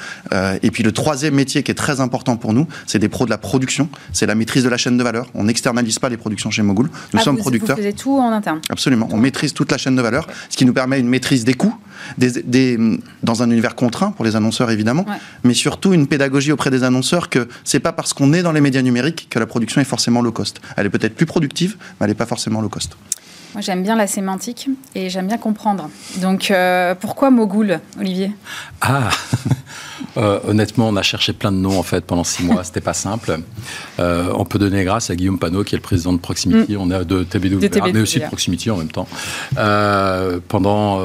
Et 0.62 0.72
puis 0.72 0.84
le 0.84 0.92
troisième 0.92 1.36
métier 1.36 1.64
qui 1.64 1.72
est 1.72 1.76
très 1.76 2.00
important 2.02 2.38
pour 2.38 2.54
nous, 2.54 2.68
c'est 2.86 3.00
des 3.00 3.10
pros 3.10 3.26
de 3.26 3.30
la 3.30 3.38
production, 3.38 3.90
c'est 4.14 4.26
la 4.26 4.36
maîtrise 4.36 4.64
de 4.64 4.70
la 4.70 4.78
chaîne 4.78 4.98
de 4.98 5.04
valeur. 5.04 5.28
On 5.34 5.44
n'externalise 5.46 6.00
pas 6.00 6.10
les 6.10 6.18
productions 6.18 6.52
chez 6.52 6.62
Mogul. 6.62 6.88
Nous 7.14 7.20
ah, 7.20 7.24
sommes 7.24 7.38
producteurs. 7.38 7.78
Vous 7.78 7.92
tout 7.92 8.18
en 8.18 8.32
interne. 8.32 8.62
Absolument. 8.70 9.08
On 9.12 9.18
maîtrise 9.18 9.54
toute 9.54 9.72
la 9.72 9.78
chaîne 9.78 9.96
de 9.96 10.02
valeur, 10.02 10.28
ce 10.50 10.58
qui 10.58 10.66
nous 10.66 10.74
permet 10.74 11.00
une 11.00 11.08
maîtrise 11.08 11.46
des 11.46 11.54
coûts, 11.54 11.76
des, 12.18 12.78
dans 13.24 13.44
un 13.44 13.50
univers 13.50 13.76
contraint 13.76 14.12
pour 14.12 14.26
les 14.26 14.36
annonceurs 14.36 14.72
évidemment, 14.72 15.06
mais 15.44 15.54
surtout 15.54 15.94
une 15.94 16.08
pédagogie 16.08 16.52
auprès 16.52 16.70
des 16.70 16.84
annonceurs 16.84 17.30
que 17.30 17.48
c'est 17.64 17.80
pas 17.80 17.92
parce 17.92 18.14
qu'on 18.14 18.34
est 18.34 18.44
dans 18.44 18.52
les 18.52 18.62
médias 18.62 18.82
numériques 18.82 19.28
que 19.30 19.40
la 19.40 19.46
production 19.46 19.82
est 19.82 19.86
forcément 19.86 20.22
low 20.22 20.32
cost. 20.32 20.62
Elle 20.76 20.88
est 20.88 20.90
peut-être 20.90 21.16
plus 21.16 21.26
productive, 21.26 21.78
mais 21.80 22.06
elle 22.06 22.10
n'est 22.10 22.16
pas 22.16 22.26
forcément 22.26 22.62
low 22.62 22.70
cost. 22.70 22.98
Moi, 23.58 23.64
j'aime 23.64 23.82
bien 23.82 23.96
la 23.96 24.06
sémantique 24.06 24.70
et 24.94 25.10
j'aime 25.10 25.26
bien 25.26 25.40
comprendre. 25.40 25.90
Donc, 26.18 26.52
euh, 26.52 26.94
pourquoi 26.94 27.32
Mogul, 27.32 27.80
Olivier? 28.00 28.32
Ah 28.82 29.10
euh, 30.18 30.40
Honnêtement, 30.48 30.90
on 30.90 30.96
a 30.96 31.02
cherché 31.02 31.34
plein 31.34 31.52
de 31.52 31.58
noms 31.58 31.80
en 31.80 31.82
fait 31.82 32.06
pendant 32.06 32.24
six 32.24 32.44
mois. 32.44 32.64
C'était 32.64 32.82
pas 32.82 32.94
simple. 32.94 33.40
Euh, 34.00 34.32
on 34.36 34.46
peut 34.46 34.60
donner 34.60 34.84
grâce 34.84 35.10
à 35.10 35.16
Guillaume 35.16 35.40
Panot, 35.40 35.64
qui 35.64 35.74
est 35.74 35.80
le 35.80 35.82
président 35.82 36.14
de 36.14 36.20
Proximity. 36.20 36.74
Mm. 36.74 36.82
On 36.82 36.92
a 36.92 37.04
de 37.04 37.24
TBW, 37.24 37.68
mais 37.92 38.00
aussi 38.00 38.20
de 38.20 38.26
Proximity 38.26 38.70
en 38.70 38.78
même 38.78 38.92
temps. 38.92 39.08
pendant 40.50 41.02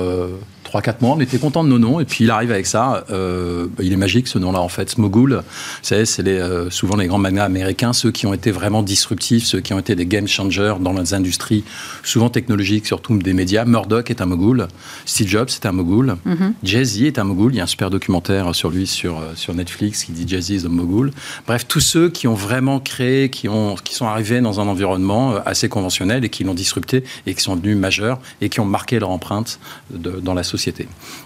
3-4 0.72 0.94
mois, 1.02 1.16
on 1.16 1.20
était 1.20 1.38
content 1.38 1.64
de 1.64 1.68
nos 1.68 1.78
noms, 1.78 2.00
et 2.00 2.06
puis 2.06 2.24
il 2.24 2.30
arrive 2.30 2.50
avec 2.50 2.66
ça. 2.66 3.04
Euh, 3.10 3.66
il 3.80 3.92
est 3.92 3.96
magique 3.96 4.26
ce 4.26 4.38
nom-là, 4.38 4.60
en 4.60 4.68
fait. 4.68 4.88
Smogul, 4.88 5.34
vous 5.34 5.42
savez, 5.82 6.06
c'est 6.06 6.26
euh, 6.26 6.70
souvent 6.70 6.96
les 6.96 7.06
grands 7.08 7.18
magnats 7.18 7.44
américains, 7.44 7.92
ceux 7.92 8.10
qui 8.10 8.26
ont 8.26 8.32
été 8.32 8.50
vraiment 8.50 8.82
disruptifs, 8.82 9.44
ceux 9.44 9.60
qui 9.60 9.74
ont 9.74 9.78
été 9.78 9.94
des 9.94 10.06
game 10.06 10.26
changers 10.26 10.74
dans 10.80 10.94
les 10.94 11.12
industries, 11.12 11.64
souvent 12.02 12.30
technologiques, 12.30 12.86
surtout 12.86 13.16
des 13.18 13.34
médias. 13.34 13.66
Murdoch 13.66 14.10
est 14.10 14.22
un 14.22 14.26
mogul, 14.26 14.66
Steve 15.04 15.28
Jobs 15.28 15.48
est 15.48 15.66
un 15.66 15.72
mogul, 15.72 16.16
mm 16.24 16.52
Jay-Z 16.62 17.02
est 17.02 17.18
un 17.18 17.24
mogul. 17.24 17.52
Il 17.54 17.58
y 17.58 17.60
a 17.60 17.64
un 17.64 17.66
super 17.66 17.90
documentaire 17.90 18.54
sur 18.54 18.70
lui 18.70 18.86
sur, 18.86 19.18
euh, 19.18 19.32
sur 19.34 19.54
Netflix 19.54 20.04
qui 20.04 20.12
dit 20.12 20.24
Jay-Z 20.26 20.50
is 20.50 20.66
a 20.66 20.68
mogul. 20.68 21.12
Bref, 21.46 21.66
tous 21.66 21.80
ceux 21.80 22.08
qui 22.08 22.28
ont 22.28 22.34
vraiment 22.34 22.80
créé, 22.80 23.30
qui, 23.30 23.48
ont, 23.48 23.74
qui 23.74 23.94
sont 23.94 24.06
arrivés 24.06 24.40
dans 24.40 24.60
un 24.60 24.68
environnement 24.68 25.34
assez 25.44 25.68
conventionnel 25.68 26.24
et 26.24 26.28
qui 26.28 26.44
l'ont 26.44 26.54
disrupté 26.54 27.04
et 27.26 27.34
qui 27.34 27.42
sont 27.42 27.56
devenus 27.56 27.76
majeurs 27.76 28.20
et 28.40 28.48
qui 28.48 28.60
ont 28.60 28.64
marqué 28.64 28.98
leur 28.98 29.10
empreinte 29.10 29.58
dans 29.90 30.34
la 30.34 30.42
société 30.42 30.61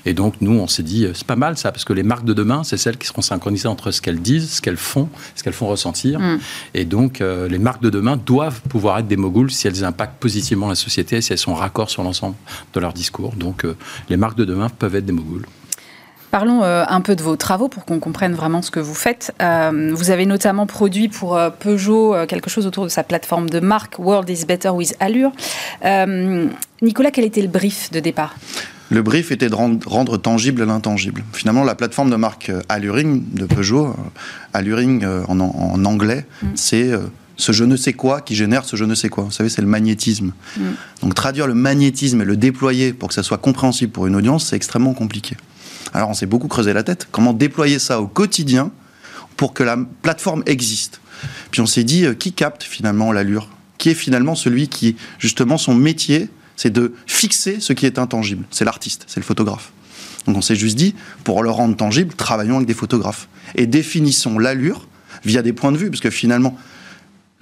et 0.05 0.15
donc, 0.15 0.35
nous, 0.41 0.53
on 0.53 0.67
s'est 0.67 0.83
dit, 0.83 1.07
c'est 1.15 1.27
pas 1.27 1.37
mal 1.37 1.57
ça, 1.57 1.73
parce 1.73 1.85
que 1.85 1.93
les 1.93 2.03
marques 2.03 2.25
de 2.25 2.33
demain, 2.33 2.65
c'est 2.65 2.77
celles 2.77 2.97
qui 2.97 3.07
seront 3.07 3.23
synchronisées 3.23 3.69
entre 3.69 3.91
ce 3.91 4.01
qu'elles 4.01 4.21
disent, 4.21 4.51
ce 4.51 4.63
qu'elles 4.63 4.77
font, 4.77 5.09
ce 5.35 5.43
qu'elles 5.43 5.53
font 5.53 5.69
ressentir. 5.69 6.21
Mm. 6.21 6.39
Et 6.75 6.85
donc, 6.85 7.21
euh, 7.21 7.49
les 7.49 7.59
marques 7.59 7.83
de 7.83 7.91
demain 7.91 8.17
doivent 8.17 8.61
pouvoir 8.63 8.99
être 8.99 9.09
des 9.09 9.17
moguls 9.17 9.51
si 9.51 9.67
elles 9.67 9.85
impactent 9.85 10.19
positivement 10.19 10.69
la 10.69 10.75
société, 10.75 11.21
si 11.21 11.33
elles 11.33 11.39
sont 11.39 11.55
raccords 11.55 11.91
sur 11.91 12.03
l'ensemble 12.03 12.37
de 12.75 12.81
leur 12.81 12.93
discours. 12.93 13.35
Donc, 13.37 13.65
euh, 13.65 13.77
les 14.09 14.17
marques 14.17 14.39
de 14.39 14.45
demain 14.45 14.69
peuvent 14.69 14.95
être 14.95 15.07
des 15.07 15.13
moguls. 15.13 15.47
Parlons 16.31 16.65
euh, 16.65 16.85
un 16.89 17.01
peu 17.01 17.17
de 17.17 17.23
vos 17.23 17.37
travaux 17.37 17.69
pour 17.69 17.85
qu'on 17.85 17.99
comprenne 17.99 18.35
vraiment 18.35 18.61
ce 18.61 18.71
que 18.71 18.81
vous 18.81 18.95
faites. 18.95 19.33
vous 19.41 20.11
avez 20.11 20.27
notamment 20.27 20.67
produit 20.67 21.09
pour 21.09 21.39
Peugeot 21.61 22.15
quelque 22.27 22.51
chose 22.51 22.67
autour 22.67 22.85
de 22.85 22.91
sa 22.91 23.05
plateforme 23.05 23.49
de 23.49 23.61
marque 23.61 23.99
World 23.99 24.29
is 24.29 24.45
Better 24.45 24.71
with 24.71 24.95
Allure. 25.01 25.33
Nicolas, 26.83 27.11
quel 27.11 27.25
était 27.25 27.43
le 27.43 27.49
brief 27.49 27.91
de 27.91 28.01
départ? 28.01 28.35
Le 28.91 29.03
brief 29.03 29.33
était 29.33 29.49
de 29.49 29.55
rendre, 29.55 30.17
tangible 30.17 30.65
l'intangible. 30.65 31.25
Finalement, 31.33 31.65
la 31.65 31.75
plateforme 31.75 32.11
de 32.11 32.17
marque 32.17 32.51
euh, 32.51 32.63
Alluring 32.69 33.23
de 33.33 33.47
Peugeot, 33.47 33.87
euh, 33.87 33.93
Alluring 34.53 35.05
euh, 35.05 35.25
en, 35.27 35.85
anglais, 35.85 36.27
mm. 36.43 36.47
c'est 36.55 36.91
ce 37.37 37.53
je 37.53 37.65
ne 37.65 37.77
sais 37.77 37.93
quoi 37.93 38.21
qui 38.21 38.35
génère 38.35 38.65
ce 38.65 38.77
je 38.77 38.85
ne 38.85 38.95
sais 38.95 39.09
quoi. 39.09 39.25
Vous 39.25 39.31
savez, 39.31 39.49
c'est 39.49 39.63
le 39.63 39.69
magnétisme. 39.69 40.33
Mm. 40.57 40.63
Donc 41.03 41.15
traduire 41.15 41.47
le 41.47 41.55
magnétisme 41.55 42.21
et 42.21 42.25
le 42.25 42.37
déployer 42.37 42.93
pour 42.93 43.09
que 43.09 43.15
ça 43.15 43.23
soit 43.23 43.39
compréhensible 43.39 43.93
pour 43.93 44.07
une 44.07 44.17
audience, 44.17 44.47
c'est 44.47 44.57
extrêmement 44.57 44.95
compliqué. 44.95 45.37
Alors 45.93 46.11
on 46.11 46.15
s'est 46.15 46.27
beaucoup 46.27 46.49
creusé 46.49 46.73
la 46.73 46.83
tête. 46.83 47.09
Comment 47.11 47.33
déployer 47.33 47.79
ça 47.79 48.01
au 48.01 48.07
quotidien 48.07 48.71
pour 49.37 49.53
que 49.53 49.63
la 49.63 49.77
plateforme 50.03 50.43
existe? 50.47 51.01
Puis 51.51 51.61
on 51.61 51.67
s'est 51.67 51.85
dit, 51.85 52.07
qui 52.19 52.33
capte 52.33 52.63
finalement 52.63 53.13
l'allure? 53.13 53.49
Qui 53.79 53.91
est 53.91 53.95
finalement 53.95 54.35
celui 54.35 54.69
qui, 54.69 54.97
justement, 55.19 55.59
son 55.59 55.75
métier, 55.75 56.29
c'est 56.57 56.71
de 56.71 56.95
fixer 57.07 57.61
ce 57.61 57.73
qui 57.73 57.87
est 57.87 57.99
intangible. 57.99 58.45
C'est 58.51 58.65
l'artiste, 58.65 59.05
c'est 59.07 59.21
le 59.21 59.25
photographe. 59.25 59.73
Donc 60.27 60.37
on 60.37 60.43
s'est 60.43 60.57
juste 60.57 60.77
dit, 60.77 60.95
pour 61.25 61.43
le 61.43 61.51
rendre 61.51 61.77
tangible, 61.77 62.15
travaillons 62.15 62.57
avec 62.57 62.67
des 62.67 62.75
photographes. 62.75 63.29
Et 63.55 63.67
définissons 63.67 64.39
l'allure 64.39 64.89
via 65.25 65.43
des 65.43 65.53
points 65.53 65.73
de 65.73 65.77
vue, 65.77 65.91
parce 65.91 66.01
que 66.01 66.11
finalement, 66.11 66.57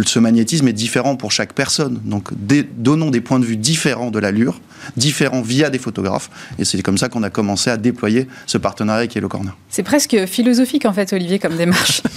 ce 0.04 0.18
magnétisme 0.18 0.66
est 0.68 0.72
différent 0.72 1.16
pour 1.16 1.32
chaque 1.32 1.52
personne. 1.52 2.00
Donc 2.04 2.30
donnons 2.76 3.10
des 3.10 3.20
points 3.20 3.38
de 3.38 3.44
vue 3.44 3.56
différents 3.56 4.10
de 4.10 4.18
l'allure, 4.18 4.60
différents 4.96 5.40
via 5.40 5.70
des 5.70 5.78
photographes. 5.78 6.30
Et 6.58 6.64
c'est 6.64 6.82
comme 6.82 6.98
ça 6.98 7.08
qu'on 7.08 7.22
a 7.22 7.30
commencé 7.30 7.70
à 7.70 7.76
déployer 7.76 8.26
ce 8.46 8.58
partenariat 8.58 9.06
qui 9.06 9.18
est 9.18 9.20
le 9.20 9.28
Corner. 9.28 9.56
C'est 9.68 9.84
presque 9.84 10.26
philosophique 10.26 10.84
en 10.84 10.92
fait, 10.92 11.12
Olivier, 11.12 11.38
comme 11.38 11.56
démarche. 11.56 12.02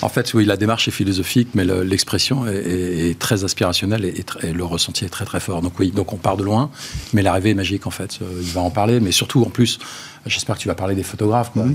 En 0.00 0.08
fait, 0.08 0.32
oui, 0.34 0.44
la 0.44 0.56
démarche 0.56 0.86
est 0.86 0.92
philosophique, 0.92 1.48
mais 1.54 1.64
l'expression 1.64 2.46
est, 2.46 3.18
très 3.18 3.44
aspirationnelle 3.44 4.04
et, 4.04 4.24
le 4.52 4.64
ressenti 4.64 5.04
est 5.04 5.08
très 5.08 5.24
très 5.24 5.40
fort. 5.40 5.60
Donc 5.60 5.78
oui, 5.78 5.90
donc 5.90 6.12
on 6.12 6.16
part 6.16 6.36
de 6.36 6.44
loin, 6.44 6.70
mais 7.12 7.22
l'arrivée 7.22 7.50
est 7.50 7.54
magique 7.54 7.86
en 7.86 7.90
fait. 7.90 8.18
Euh, 8.22 8.40
il 8.40 8.50
va 8.50 8.60
en 8.60 8.70
parler, 8.70 9.00
mais 9.00 9.12
surtout 9.12 9.42
en 9.42 9.50
plus, 9.50 9.78
j'espère 10.26 10.56
que 10.56 10.60
tu 10.60 10.68
vas 10.68 10.74
parler 10.74 10.94
des 10.94 11.02
photographes. 11.02 11.50
Quoi. 11.52 11.66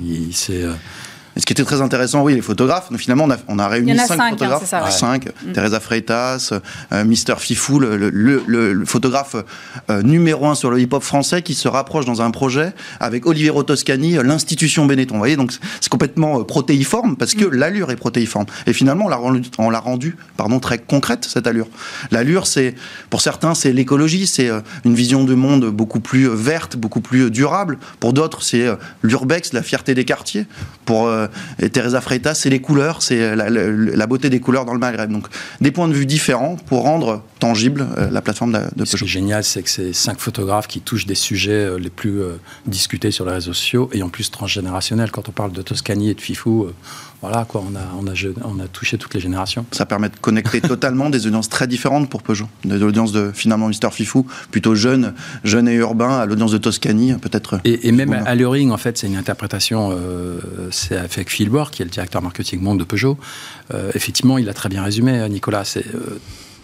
Ce 1.36 1.46
qui 1.46 1.54
était 1.54 1.64
très 1.64 1.82
intéressant, 1.82 2.22
oui, 2.22 2.36
les 2.36 2.42
photographes. 2.42 2.90
finalement, 2.98 3.24
on 3.24 3.32
a, 3.32 3.38
on 3.48 3.58
a 3.58 3.68
réuni 3.68 3.98
cinq, 3.98 4.20
hein, 4.20 4.30
photographes. 4.30 4.92
cinq. 4.92 5.26
Mm. 5.26 5.52
Teresa 5.54 5.80
Freitas, 5.80 6.54
euh, 6.92 7.06
Mister 7.06 7.34
Fifou, 7.40 7.80
le, 7.80 8.84
photographe 8.86 9.36
euh, 9.90 10.04
numéro 10.04 10.46
un 10.46 10.56
sur 10.56 10.70
le 10.70 10.80
hip-hop 10.80 11.04
français, 11.04 11.42
qui 11.42 11.56
se 11.56 11.68
rapproche 11.68 12.06
dans 12.06 12.22
un 12.22 12.30
projet 12.30 12.74
avec 13.00 13.26
Olivier 13.26 13.50
Rotoscani, 13.50 14.18
euh, 14.18 14.24
l'institution 14.24 14.86
Benetton. 14.86 15.16
Vous 15.16 15.20
voyez, 15.20 15.36
donc 15.36 15.54
c'est 15.82 15.90
complètement 15.90 16.44
protéiforme 16.44 17.16
parce 17.16 17.34
que 17.34 17.46
mm. 17.46 17.54
l'allure 17.54 17.92
est 17.92 17.96
protéiforme. 17.96 18.46
Et 18.68 18.74
finalement, 18.74 19.06
on 19.06 19.10
l'a 19.10 19.16
rendu, 19.16 19.42
on 19.58 19.70
l'a 19.72 19.80
rendu, 19.80 20.16
pardon, 20.38 20.60
très 20.60 20.78
concrète 20.78 21.26
cette 21.26 21.48
allure. 21.48 21.68
L'allure, 22.12 22.46
c'est 22.46 22.76
pour 23.10 23.22
certains, 23.22 23.56
c'est 23.56 23.74
l'écologie, 23.74 24.28
c'est 24.28 24.52
une 24.86 24.94
vision 24.94 25.24
du 25.24 25.36
monde 25.36 25.66
beaucoup 25.66 26.00
plus 26.00 26.28
verte, 26.28 26.78
beaucoup 26.78 27.02
plus 27.02 27.32
durable. 27.32 27.80
Pour 28.00 28.14
d'autres, 28.14 28.44
c'est 28.44 28.68
l'urbex, 29.02 29.54
la 29.54 29.64
fierté 29.64 29.96
des 29.96 30.06
quartiers. 30.06 30.46
Pour 30.86 31.10
et 31.60 31.70
Teresa 31.70 32.02
Freitas, 32.02 32.36
c'est 32.36 32.50
les 32.50 32.62
couleurs, 32.62 33.02
c'est 33.02 33.36
la, 33.36 34.08
beauté 34.08 34.30
des 34.30 34.40
couleurs 34.40 34.66
dans 34.66 34.74
le 34.74 34.80
Maghreb. 34.80 35.12
Donc 35.12 35.28
des 35.62 35.72
points 35.72 35.88
de 35.88 35.94
vue 35.94 36.06
différents 36.06 36.56
pour 36.56 36.84
rendre 36.84 37.24
tangible 37.40 37.86
euh, 37.98 38.10
la 38.10 38.22
plateforme 38.22 38.54
de, 38.54 38.62
de 38.76 38.86
Ce 38.86 38.96
qui 38.96 39.04
est 39.04 39.08
génial, 39.08 39.44
c'est 39.44 39.64
que 39.64 39.70
c'est 39.70 39.92
cinq 39.92 40.20
photographes 40.20 40.68
qui 40.68 40.80
touchent 40.80 41.06
des 41.06 41.16
sujets 41.16 41.52
euh, 41.52 41.78
les 41.78 41.90
plus 41.90 42.22
euh, 42.22 42.38
discutés 42.66 43.12
sur 43.12 43.26
les 43.26 43.34
réseaux 43.34 43.54
sociaux 43.54 43.90
et 43.92 44.02
en 44.02 44.08
plus 44.08 44.32
transgénérationnels. 44.32 45.12
Quand 45.12 45.28
on 45.28 45.34
parle 45.34 45.52
de 45.52 45.62
Toscani 45.62 46.10
et 46.10 46.14
de 46.14 46.22
Fifou, 46.22 46.68
voilà 47.22 47.46
quoi, 47.46 47.62
on 47.70 47.76
a, 47.76 47.82
on, 48.00 48.08
a, 48.08 48.14
on 48.46 48.60
a 48.60 48.68
touché 48.68 48.98
toutes 48.98 49.14
les 49.14 49.20
générations. 49.20 49.66
Ça 49.72 49.86
permet 49.86 50.08
de 50.08 50.16
connecter 50.16 50.62
totalement 50.76 51.10
des 51.10 51.28
audiences 51.28 51.50
très 51.50 51.68
différentes 51.68 52.10
pour 52.10 52.24
Peugeot. 52.24 52.48
Des 52.64 52.82
audiences 52.82 53.12
de 53.12 53.32
finalement 53.34 53.68
Mister 53.68 53.90
Fifou, 53.92 54.26
plutôt 54.52 54.76
jeune, 54.76 55.14
jeune 55.44 55.68
et 55.68 55.76
urbain, 55.76 56.20
à 56.20 56.26
l'audience 56.26 56.52
de 56.54 56.58
Toscani, 56.58 57.14
peut-être. 57.16 57.60
Et, 57.66 57.92
même 57.92 58.14
à 58.14 58.36
Luring, 58.36 58.72
en 58.72 58.78
fait, 58.78 58.98
c'est 58.98 59.08
une 59.08 59.18
interprétation, 59.18 59.98
c'est 60.72 60.98
avec 61.18 61.30
Phil 61.30 61.50
qui 61.72 61.82
est 61.82 61.86
le 61.86 61.92
directeur 61.92 62.22
marketing 62.22 62.62
monde 62.62 62.80
de 62.80 62.84
Peugeot. 62.84 63.18
effectivement, 63.94 64.38
il 64.38 64.50
a 64.50 64.54
très 64.54 64.70
bien 64.70 64.84
résumé, 64.84 65.28
Nicolas. 65.30 65.66
C'est 65.66 65.86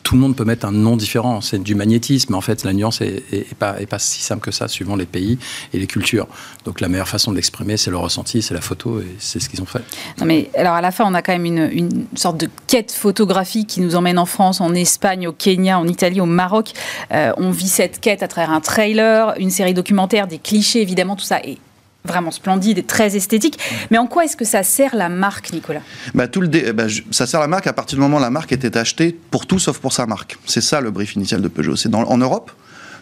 tout 0.10 0.16
le 0.16 0.22
monde 0.22 0.36
peut 0.36 0.44
mettre 0.44 0.66
un 0.66 0.72
nom 0.72 0.98
différent. 0.98 1.40
C'est 1.40 1.62
du 1.62 1.76
magnétisme, 1.76 2.34
en 2.34 2.42
fait, 2.42 2.64
la 2.64 2.74
nuance 2.74 3.00
est, 3.02 3.54
pas, 3.60 3.74
pas, 3.88 4.00
si 4.00 4.24
simple 4.24 4.42
que 4.42 4.50
ça, 4.50 4.68
suivant 4.68 4.96
les 4.96 5.06
pays 5.06 5.38
et 5.72 5.78
les 5.78 5.86
cultures. 5.86 6.28
Donc 6.66 6.82
la 6.82 6.88
meilleure 6.88 7.08
façon 7.08 7.30
de 7.30 7.36
l'exprimer, 7.36 7.78
c'est 7.78 7.92
le 7.92 7.98
ressenti, 7.98 8.42
c'est 8.42 8.56
la 8.56 8.62
photo, 8.62 9.02
et 9.02 9.16
c'est 9.20 9.40
ce 9.40 9.48
qu'ils 9.48 9.62
ont 9.62 9.68
fait. 9.68 9.84
Non 10.18 10.26
mais 10.26 10.50
alors 10.56 10.74
à 10.74 10.82
la 10.82 10.90
fin, 10.90 11.06
on 11.06 11.14
a 11.14 11.22
quand 11.22 11.38
même 11.38 11.46
une, 11.46 12.08
sorte 12.16 12.38
de 12.38 12.50
quête 12.66 12.92
photographique 12.92 13.68
qui 13.68 13.82
nous 13.82 13.96
emmène 13.96 14.18
en 14.18 14.26
France, 14.26 14.62
en 14.62 14.74
Espagne, 14.74 15.28
au 15.28 15.32
Kenya, 15.32 15.78
en 15.78 15.88
Italie, 15.88 16.22
au 16.22 16.26
Maroc. 16.26 16.72
Euh, 17.12 17.32
on 17.38 17.52
vit 17.52 17.68
cette 17.68 18.00
quête 18.00 18.24
à 18.24 18.28
travers 18.28 18.50
un 18.50 18.62
trailer, 18.62 19.36
une 19.38 19.52
série 19.52 19.76
documentaire, 19.76 20.26
des 20.26 20.40
clichés, 20.40 20.82
évidemment, 20.82 21.18
tout 21.18 21.26
ça. 21.26 21.40
Et 21.44 21.60
vraiment 22.06 22.32
splendide 22.32 22.78
et 22.78 22.84
très 22.84 23.16
esthétique. 23.16 23.60
Mais 23.92 23.98
en 23.98 24.08
quoi 24.08 24.26
est-ce 24.26 24.38
que 24.38 24.46
ça 24.46 24.64
sert 24.64 24.96
la 24.96 25.10
marque, 25.10 25.52
Nicolas? 25.54 25.82
Bah, 26.14 26.28
tout 26.28 26.42
le 26.42 26.48
bah, 26.72 26.86
Ça 27.12 27.28
sert 27.28 27.40
la 27.40 27.48
marque 27.48 27.68
à 27.68 27.74
partir 27.74 27.98
du 27.98 28.02
moment 28.02 28.18
où 28.18 28.22
la 28.22 28.30
marque 28.30 28.52
était 28.52 28.78
achetée 28.78 29.18
pour 29.32 29.46
tout 29.46 29.60
sauf 29.60 29.80
pour 29.80 29.94
sa 29.94 30.06
marque. 30.06 30.38
C'est 30.46 30.62
ça 30.62 30.82
le 30.82 30.92
brief 30.92 31.16
initial 31.16 31.42
de 31.42 31.48
Peugeot. 31.48 31.76
C'est 31.76 31.94
en 31.94 32.18
Europe, 32.18 32.52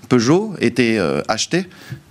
Peugeot 0.07 0.55
était 0.59 0.97
euh, 0.97 1.21
acheté 1.27 1.67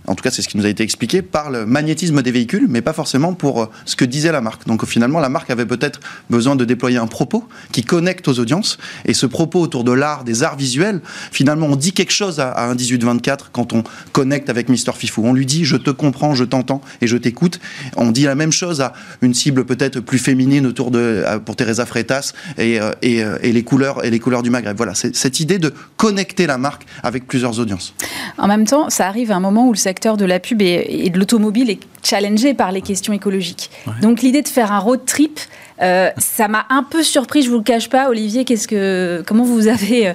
en 0.06 0.14
tout 0.14 0.22
cas 0.22 0.30
c'est 0.30 0.42
ce 0.42 0.48
qui 0.48 0.56
nous 0.56 0.66
a 0.66 0.68
été 0.68 0.82
expliqué, 0.82 1.22
par 1.22 1.50
le 1.50 1.66
magnétisme 1.66 2.22
des 2.22 2.30
véhicules, 2.30 2.66
mais 2.68 2.82
pas 2.82 2.92
forcément 2.92 3.34
pour 3.34 3.62
euh, 3.62 3.66
ce 3.84 3.96
que 3.96 4.04
disait 4.04 4.32
la 4.32 4.40
marque. 4.40 4.66
Donc 4.66 4.84
finalement, 4.86 5.20
la 5.20 5.28
marque 5.28 5.50
avait 5.50 5.66
peut-être 5.66 6.00
besoin 6.30 6.56
de 6.56 6.64
déployer 6.64 6.98
un 6.98 7.06
propos 7.06 7.44
qui 7.72 7.82
connecte 7.82 8.28
aux 8.28 8.38
audiences, 8.38 8.78
et 9.04 9.14
ce 9.14 9.26
propos 9.26 9.60
autour 9.60 9.84
de 9.84 9.92
l'art, 9.92 10.24
des 10.24 10.42
arts 10.42 10.56
visuels, 10.56 11.00
finalement 11.32 11.66
on 11.66 11.76
dit 11.76 11.92
quelque 11.92 12.12
chose 12.12 12.40
à, 12.40 12.68
un 12.68 12.74
18-24 12.74 13.46
quand 13.52 13.72
on 13.72 13.84
connecte 14.12 14.50
avec 14.50 14.68
Mister 14.68 14.92
Fifou. 14.92 15.22
On 15.24 15.32
lui 15.32 15.46
dit 15.46 15.64
je 15.64 15.76
te 15.76 15.90
comprends, 15.90 16.34
je 16.34 16.44
t'entends 16.44 16.80
et 17.00 17.06
je 17.06 17.16
t'écoute. 17.16 17.60
On 17.96 18.10
dit 18.10 18.24
la 18.24 18.34
même 18.34 18.52
chose 18.52 18.80
à 18.80 18.92
une 19.22 19.34
cible 19.34 19.64
peut-être 19.64 20.00
plus 20.00 20.18
féminine 20.18 20.66
autour 20.66 20.90
de 20.90 21.24
pour 21.44 21.56
Teresa 21.56 21.86
Freitas 21.86 22.32
et, 22.58 22.80
euh, 22.80 22.92
euh, 23.04 23.38
et, 23.42 23.52
les 23.52 23.62
couleurs 23.62 24.04
et 24.04 24.10
les 24.10 24.18
couleurs 24.18 24.42
du 24.42 24.50
Maghreb. 24.50 24.76
Voilà, 24.76 24.94
c'est 24.94 25.14
cette 25.14 25.40
idée 25.40 25.58
de 25.58 25.72
connecter 25.96 26.46
la 26.46 26.58
marque 26.58 26.86
avec 27.02 27.26
plusieurs 27.26 27.58
audiences. 27.58 27.94
En 28.38 28.48
même 28.48 28.66
temps, 28.66 28.90
ça 28.90 29.06
arrive 29.06 29.30
à 29.30 29.36
un 29.36 29.40
moment 29.40 29.68
où 29.68 29.72
le 29.72 29.78
secteur 29.78 29.95
de 30.00 30.24
la 30.24 30.38
pub 30.38 30.62
et, 30.62 31.10
de 31.10 31.18
l'automobile 31.18 31.70
est 31.70 31.80
challengé 32.02 32.54
par 32.54 32.70
les 32.70 32.82
questions 32.82 33.12
écologiques. 33.12 33.70
Donc 34.02 34.22
l'idée 34.22 34.42
de 34.42 34.48
faire 34.48 34.70
un 34.70 34.78
road 34.78 35.00
trip, 35.06 35.40
euh, 35.82 36.10
ça 36.18 36.48
m'a 36.48 36.66
un 36.70 36.82
peu 36.82 37.02
surpris, 37.02 37.42
je 37.42 37.50
vous 37.50 37.56
le 37.56 37.62
cache 37.62 37.88
pas. 37.88 38.08
Olivier, 38.08 38.44
qu'est-ce 38.44 38.68
que, 38.68 39.24
comment 39.26 39.44
vous 39.44 39.66
avez 39.66 40.08
euh, 40.08 40.12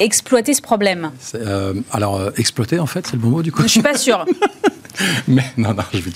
exploité 0.00 0.54
ce 0.54 0.62
problème? 0.62 1.10
Euh, 1.34 1.74
Alors, 1.90 2.20
exploiter, 2.36 2.78
en 2.78 2.86
fait, 2.86 3.06
c'est 3.06 3.14
le 3.14 3.18
bon 3.18 3.28
mot 3.30 3.42
du 3.42 3.52
coup 3.52 3.62
Je 3.62 3.68
suis 3.68 3.82
pas 3.82 3.96
sûre. 3.96 4.24
mais 5.28 5.44
non, 5.56 5.74
non, 5.74 5.82
je 5.92 5.98
vais 5.98 6.10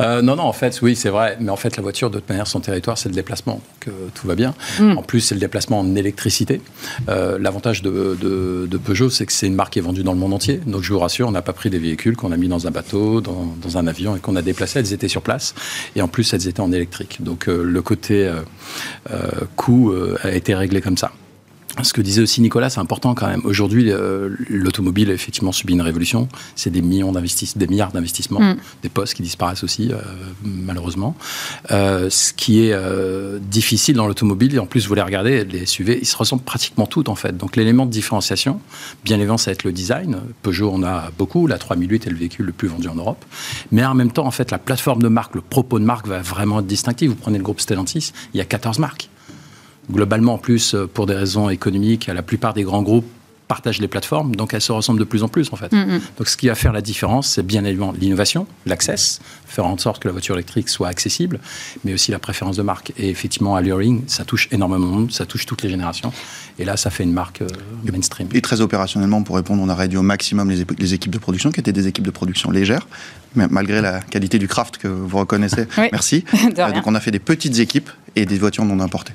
euh, 0.00 0.22
non, 0.22 0.36
non, 0.36 0.44
en 0.44 0.52
fait, 0.52 0.80
oui, 0.82 0.96
c'est 0.96 1.08
vrai. 1.08 1.36
Mais 1.40 1.50
en 1.50 1.56
fait, 1.56 1.76
la 1.76 1.82
voiture, 1.82 2.10
de 2.10 2.18
toute 2.18 2.28
manière, 2.28 2.46
son 2.46 2.60
territoire, 2.60 2.98
c'est 2.98 3.08
le 3.08 3.14
déplacement. 3.14 3.54
Donc, 3.54 3.88
euh, 3.88 4.08
tout 4.14 4.26
va 4.26 4.34
bien. 4.34 4.54
Mm. 4.78 4.98
En 4.98 5.02
plus, 5.02 5.20
c'est 5.20 5.34
le 5.34 5.40
déplacement 5.40 5.80
en 5.80 5.94
électricité. 5.94 6.60
Euh, 7.08 7.38
l'avantage 7.38 7.82
de, 7.82 8.16
de, 8.20 8.78
Peugeot, 8.78 9.10
c'est 9.10 9.26
que 9.26 9.32
c'est 9.32 9.46
une 9.46 9.54
marque 9.54 9.74
qui 9.74 9.78
est 9.78 9.82
vendue 9.82 10.02
dans 10.02 10.12
le 10.12 10.18
monde 10.18 10.34
entier. 10.34 10.60
Donc, 10.66 10.82
je 10.82 10.92
vous 10.92 10.98
rassure, 10.98 11.28
on 11.28 11.32
n'a 11.32 11.42
pas 11.42 11.52
pris 11.52 11.70
des 11.70 11.78
véhicules 11.78 12.16
qu'on 12.16 12.32
a 12.32 12.36
mis 12.36 12.48
dans 12.48 12.66
un 12.66 12.70
bateau, 12.70 13.20
dans, 13.20 13.54
dans 13.62 13.78
un 13.78 13.86
avion 13.86 14.16
et 14.16 14.20
qu'on 14.20 14.36
a 14.36 14.42
déplacés. 14.42 14.78
Elles 14.78 14.92
étaient 14.92 15.08
sur 15.08 15.22
place. 15.22 15.54
Et 15.96 16.02
en 16.02 16.08
plus, 16.08 16.32
elles 16.32 16.48
étaient 16.48 16.60
en 16.60 16.72
électrique. 16.72 17.18
Donc, 17.20 17.46
le 17.46 17.82
côté 17.82 18.30
coût 19.56 19.92
a 20.22 20.30
été 20.30 20.54
réglé 20.54 20.80
comme 20.80 20.96
ça. 20.96 21.12
Ce 21.82 21.92
que 21.92 22.00
disait 22.00 22.22
aussi 22.22 22.40
Nicolas, 22.40 22.68
c'est 22.68 22.80
important 22.80 23.14
quand 23.14 23.28
même. 23.28 23.42
Aujourd'hui, 23.44 23.90
euh, 23.90 24.30
l'automobile 24.48 25.10
a 25.10 25.14
effectivement 25.14 25.52
subi 25.52 25.72
une 25.72 25.80
révolution. 25.80 26.28
C'est 26.56 26.70
des 26.70 26.82
millions 26.82 27.12
d'investissements, 27.12 27.58
des 27.58 27.66
milliards 27.68 27.92
d'investissements, 27.92 28.40
mm. 28.40 28.56
des 28.82 28.88
postes 28.88 29.14
qui 29.14 29.22
disparaissent 29.22 29.64
aussi, 29.64 29.92
euh, 29.92 29.96
malheureusement. 30.42 31.16
Euh, 31.70 32.10
ce 32.10 32.32
qui 32.32 32.60
est 32.60 32.74
difficile 33.40 33.96
dans 33.96 34.06
l'automobile, 34.06 34.54
et 34.54 34.58
en 34.58 34.66
plus, 34.66 34.86
vous 34.88 34.94
les 34.94 35.02
regardez, 35.02 35.44
les 35.44 35.66
SUV, 35.66 35.98
ils 36.00 36.06
se 36.06 36.16
ressemblent 36.16 36.42
pratiquement 36.42 36.86
toutes 36.86 37.08
en 37.08 37.14
fait. 37.14 37.36
Donc 37.36 37.56
l'élément 37.56 37.86
de 37.86 37.90
différenciation, 37.90 38.60
bien 39.04 39.16
évidemment, 39.16 39.38
ça 39.38 39.50
va 39.50 39.52
être 39.52 39.64
le 39.64 39.72
design. 39.72 40.20
Peugeot 40.42 40.72
en 40.72 40.82
a 40.82 41.10
beaucoup. 41.16 41.46
La 41.46 41.58
3008 41.58 42.06
est 42.06 42.10
le 42.10 42.16
véhicule 42.16 42.46
le 42.46 42.52
plus 42.52 42.68
vendu 42.68 42.88
en 42.88 42.94
Europe. 42.94 43.24
Mais 43.70 43.84
en 43.84 43.94
même 43.94 44.12
temps, 44.12 44.26
en 44.26 44.30
fait, 44.30 44.50
la 44.50 44.58
plateforme 44.58 45.02
de 45.02 45.08
marque, 45.08 45.34
le 45.34 45.40
propos 45.40 45.78
de 45.78 45.84
marque 45.84 46.08
va 46.08 46.20
vraiment 46.20 46.60
être 46.60 46.66
distinctif. 46.66 47.10
Vous 47.10 47.16
prenez 47.16 47.38
le 47.38 47.44
groupe 47.44 47.60
Stellantis, 47.60 48.12
il 48.34 48.38
y 48.38 48.40
a 48.40 48.44
14 48.44 48.78
marques. 48.78 49.08
Globalement, 49.90 50.34
en 50.34 50.38
plus, 50.38 50.74
euh, 50.74 50.86
pour 50.86 51.06
des 51.06 51.14
raisons 51.14 51.48
économiques, 51.50 52.06
la 52.06 52.22
plupart 52.22 52.54
des 52.54 52.62
grands 52.62 52.82
groupes 52.82 53.06
partagent 53.50 53.80
les 53.80 53.88
plateformes, 53.88 54.36
donc 54.36 54.54
elles 54.54 54.60
se 54.60 54.70
ressemblent 54.70 55.00
de 55.00 55.04
plus 55.04 55.24
en 55.24 55.28
plus 55.28 55.52
en 55.52 55.56
fait. 55.56 55.72
Mm-hmm. 55.72 56.00
Donc 56.18 56.28
ce 56.28 56.36
qui 56.36 56.46
va 56.46 56.54
faire 56.54 56.72
la 56.72 56.80
différence, 56.80 57.26
c'est 57.30 57.42
bien 57.44 57.64
évidemment 57.64 57.92
l'innovation, 58.00 58.46
l'access, 58.64 59.18
faire 59.44 59.66
en 59.66 59.76
sorte 59.76 60.00
que 60.00 60.06
la 60.06 60.12
voiture 60.12 60.36
électrique 60.36 60.68
soit 60.68 60.86
accessible, 60.86 61.40
mais 61.84 61.92
aussi 61.92 62.12
la 62.12 62.20
préférence 62.20 62.56
de 62.56 62.62
marque. 62.62 62.92
Et 62.96 63.10
effectivement, 63.10 63.56
Alluring, 63.56 64.04
ça 64.06 64.24
touche 64.24 64.46
énormément 64.52 64.86
de 64.86 64.92
monde, 64.92 65.12
ça 65.12 65.26
touche 65.26 65.46
toutes 65.46 65.62
les 65.62 65.68
générations. 65.68 66.12
Et 66.60 66.64
là, 66.64 66.76
ça 66.76 66.90
fait 66.90 67.02
une 67.02 67.12
marque 67.12 67.42
euh, 67.42 67.48
mainstream. 67.90 68.28
Et 68.34 68.40
très 68.40 68.60
opérationnellement, 68.60 69.24
pour 69.24 69.34
répondre, 69.34 69.60
on 69.60 69.68
a 69.68 69.74
réduit 69.74 69.98
au 69.98 70.02
maximum 70.02 70.48
les, 70.48 70.64
les, 70.78 70.94
équipes 70.94 71.10
de 71.10 71.18
production, 71.18 71.50
qui 71.50 71.58
étaient 71.58 71.72
des 71.72 71.88
équipes 71.88 72.06
de 72.06 72.12
production 72.12 72.52
légères, 72.52 72.86
malgré 73.34 73.80
la 73.80 74.00
qualité 74.00 74.38
du 74.38 74.46
craft 74.46 74.78
que 74.78 74.86
vous 74.86 75.18
reconnaissez. 75.18 75.66
Merci. 75.90 76.24
Euh, 76.58 76.72
donc 76.72 76.86
on 76.86 76.94
a 76.94 77.00
fait 77.00 77.10
des 77.10 77.18
petites 77.18 77.58
équipes 77.58 77.88
et 78.16 78.26
des 78.26 78.38
voitures 78.38 78.64
non 78.64 78.80
importées. 78.80 79.12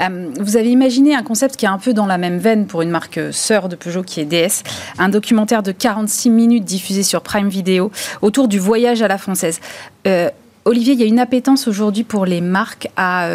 Euh, 0.00 0.30
vous 0.40 0.56
avez 0.56 0.70
imaginé 0.70 1.14
un 1.14 1.22
concept 1.22 1.56
qui 1.56 1.64
est 1.64 1.68
un 1.68 1.78
peu 1.78 1.92
dans 1.92 2.06
la 2.06 2.18
même 2.18 2.38
veine 2.38 2.66
pour 2.66 2.82
une 2.82 2.90
marque 2.90 3.20
sœur 3.32 3.68
de 3.68 3.76
Peugeot 3.76 4.02
qui 4.02 4.20
est 4.20 4.24
DS, 4.24 4.62
un 4.98 5.08
documentaire 5.08 5.62
de 5.62 5.72
46 5.72 6.30
minutes 6.30 6.64
diffusé 6.64 7.02
sur 7.02 7.22
Prime 7.22 7.48
Video 7.48 7.90
autour 8.22 8.48
du 8.48 8.58
voyage 8.58 9.02
à 9.02 9.08
la 9.08 9.18
française. 9.18 9.60
Euh, 10.06 10.30
Olivier, 10.64 10.94
il 10.94 11.00
y 11.00 11.02
a 11.02 11.06
une 11.06 11.18
appétence 11.18 11.68
aujourd'hui 11.68 12.04
pour 12.04 12.24
les 12.24 12.40
marques 12.40 12.88
à 12.96 13.28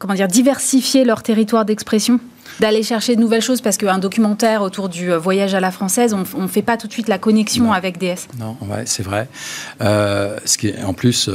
comment 0.00 0.14
dire, 0.14 0.26
diversifier 0.26 1.04
leur 1.04 1.22
territoire 1.22 1.64
d'expression? 1.64 2.18
D'aller 2.58 2.82
chercher 2.82 3.16
de 3.16 3.20
nouvelles 3.20 3.42
choses 3.42 3.60
parce 3.60 3.76
qu'un 3.76 3.98
documentaire 3.98 4.62
autour 4.62 4.88
du 4.88 5.12
voyage 5.12 5.54
à 5.54 5.60
la 5.60 5.70
française, 5.70 6.14
on 6.14 6.42
ne 6.42 6.48
fait 6.48 6.62
pas 6.62 6.76
tout 6.76 6.86
de 6.86 6.92
suite 6.92 7.08
la 7.08 7.18
connexion 7.18 7.72
avec 7.72 7.98
DS. 7.98 8.28
Non, 8.38 8.56
ouais, 8.62 8.84
c'est 8.86 9.02
vrai. 9.02 9.28
ce 9.80 10.58
qui 10.58 10.68
est, 10.68 10.82
en 10.82 10.94
plus, 10.94 11.28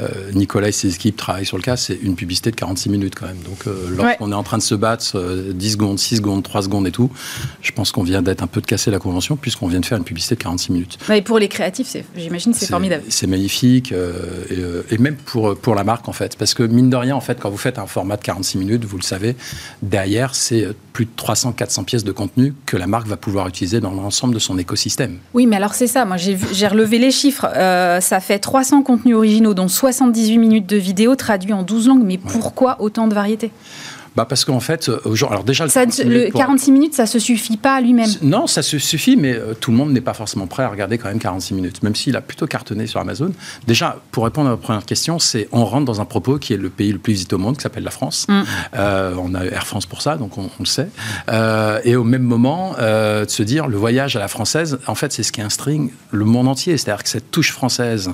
euh, 0.00 0.30
Nicolas 0.32 0.68
et 0.68 0.72
ses 0.72 0.94
équipes 0.94 1.16
travaillent 1.16 1.46
sur 1.46 1.56
le 1.56 1.62
cas, 1.62 1.76
c'est 1.76 1.98
une 2.00 2.14
publicité 2.14 2.50
de 2.50 2.56
46 2.56 2.90
minutes 2.90 3.14
quand 3.14 3.26
même. 3.26 3.40
Donc 3.44 3.66
euh, 3.66 3.88
lorsqu'on 3.90 4.32
est 4.32 4.34
en 4.34 4.42
train 4.42 4.58
de 4.58 4.62
se 4.62 4.74
battre 4.74 5.18
10 5.52 5.66
euh, 5.66 5.72
secondes, 5.72 5.98
6 5.98 6.16
secondes, 6.16 6.42
3 6.42 6.62
secondes 6.62 6.86
et 6.86 6.92
tout, 6.92 7.10
je 7.60 7.72
pense 7.72 7.92
qu'on 7.92 8.02
vient 8.02 8.22
d'être 8.22 8.42
un 8.42 8.46
peu 8.46 8.60
de 8.60 8.66
casser 8.66 8.90
la 8.90 8.98
convention 8.98 9.36
puisqu'on 9.36 9.66
vient 9.66 9.80
de 9.80 9.86
faire 9.86 9.98
une 9.98 10.04
publicité 10.04 10.36
de 10.36 10.42
46 10.42 10.72
minutes. 10.72 10.98
et 11.12 11.22
pour 11.22 11.38
les 11.38 11.48
créatifs, 11.48 11.96
j'imagine 12.16 12.54
c'est 12.54 12.66
formidable. 12.66 13.04
C'est 13.08 13.26
magnifique 13.26 13.92
et, 13.92 14.98
même 14.98 15.16
pour, 15.16 15.56
pour 15.56 15.74
la 15.74 15.84
marque 15.84 16.08
en 16.08 16.12
fait. 16.12 16.36
Parce 16.36 16.54
que 16.54 16.62
mine 16.62 16.90
de 16.90 16.96
rien, 16.96 17.16
en 17.16 17.20
fait, 17.20 17.38
quand 17.40 17.50
vous 17.50 17.56
faites 17.56 17.78
un 17.78 17.86
format 17.86 18.16
de 18.16 18.22
46 18.22 18.58
minutes, 18.58 18.84
vous 18.84 18.96
le 18.96 19.02
savez, 19.02 19.36
derrière, 19.82 20.09
c'est 20.32 20.68
plus 20.92 21.04
de 21.04 21.10
300-400 21.16 21.84
pièces 21.84 22.04
de 22.04 22.12
contenu 22.12 22.54
que 22.66 22.76
la 22.76 22.86
marque 22.86 23.06
va 23.06 23.16
pouvoir 23.16 23.48
utiliser 23.48 23.80
dans 23.80 23.92
l'ensemble 23.92 24.34
de 24.34 24.38
son 24.38 24.58
écosystème. 24.58 25.18
Oui, 25.34 25.46
mais 25.46 25.56
alors 25.56 25.74
c'est 25.74 25.86
ça. 25.86 26.04
Moi, 26.04 26.16
j'ai 26.16 26.66
relevé 26.66 26.98
les 26.98 27.10
chiffres. 27.10 27.46
ça 28.00 28.20
fait 28.20 28.38
300 28.38 28.82
contenus 28.82 29.16
originaux, 29.16 29.54
dont 29.54 29.68
78 29.68 30.38
minutes 30.38 30.66
de 30.66 30.76
vidéo 30.76 31.14
traduit 31.16 31.52
en 31.52 31.62
12 31.62 31.88
langues. 31.88 32.04
Mais 32.04 32.18
pourquoi 32.18 32.80
autant 32.80 33.06
de 33.06 33.14
variété 33.14 33.50
bah 34.16 34.26
parce 34.28 34.44
qu'en 34.44 34.60
fait, 34.60 34.88
euh, 34.88 35.00
alors 35.28 35.44
déjà 35.44 35.64
le, 35.64 36.30
46 36.30 36.72
minutes, 36.72 36.94
ça 36.94 37.06
se 37.06 37.18
suffit 37.18 37.56
pas 37.56 37.74
à 37.74 37.80
lui-même. 37.80 38.10
Non, 38.22 38.46
ça 38.46 38.62
se 38.62 38.78
suffit, 38.78 39.16
mais 39.16 39.34
euh, 39.34 39.54
tout 39.54 39.70
le 39.70 39.76
monde 39.76 39.92
n'est 39.92 40.00
pas 40.00 40.14
forcément 40.14 40.46
prêt 40.46 40.64
à 40.64 40.68
regarder 40.68 40.98
quand 40.98 41.08
même 41.08 41.20
46 41.20 41.54
minutes, 41.54 41.82
même 41.82 41.94
s'il 41.94 42.16
a 42.16 42.20
plutôt 42.20 42.46
cartonné 42.46 42.86
sur 42.86 43.00
Amazon. 43.00 43.32
Déjà, 43.66 44.00
pour 44.10 44.24
répondre 44.24 44.48
à 44.48 44.50
votre 44.52 44.62
première 44.62 44.84
question, 44.84 45.18
c'est 45.18 45.48
on 45.52 45.64
rentre 45.64 45.84
dans 45.84 46.00
un 46.00 46.04
propos 46.04 46.38
qui 46.38 46.52
est 46.52 46.56
le 46.56 46.70
pays 46.70 46.92
le 46.92 46.98
plus 46.98 47.12
visité 47.12 47.34
au 47.34 47.38
monde, 47.38 47.56
qui 47.56 47.62
s'appelle 47.62 47.84
la 47.84 47.90
France. 47.90 48.26
Mm. 48.28 48.42
Euh, 48.74 49.14
on 49.18 49.34
a 49.34 49.44
Air 49.44 49.66
France 49.66 49.86
pour 49.86 50.02
ça, 50.02 50.16
donc 50.16 50.36
on, 50.38 50.50
le 50.58 50.66
sait. 50.66 50.88
et 51.84 51.96
au 51.96 52.04
même 52.04 52.22
moment, 52.22 52.74
de 52.78 53.24
se 53.28 53.42
dire 53.42 53.68
le 53.68 53.76
voyage 53.76 54.16
à 54.16 54.18
la 54.18 54.28
française, 54.28 54.78
en 54.86 54.94
fait, 54.94 55.12
c'est 55.12 55.22
ce 55.22 55.32
qui 55.32 55.40
instring 55.40 55.90
le 56.10 56.24
monde 56.24 56.48
entier. 56.48 56.76
C'est-à-dire 56.76 57.02
que 57.02 57.08
cette 57.08 57.30
touche 57.30 57.52
française 57.52 58.10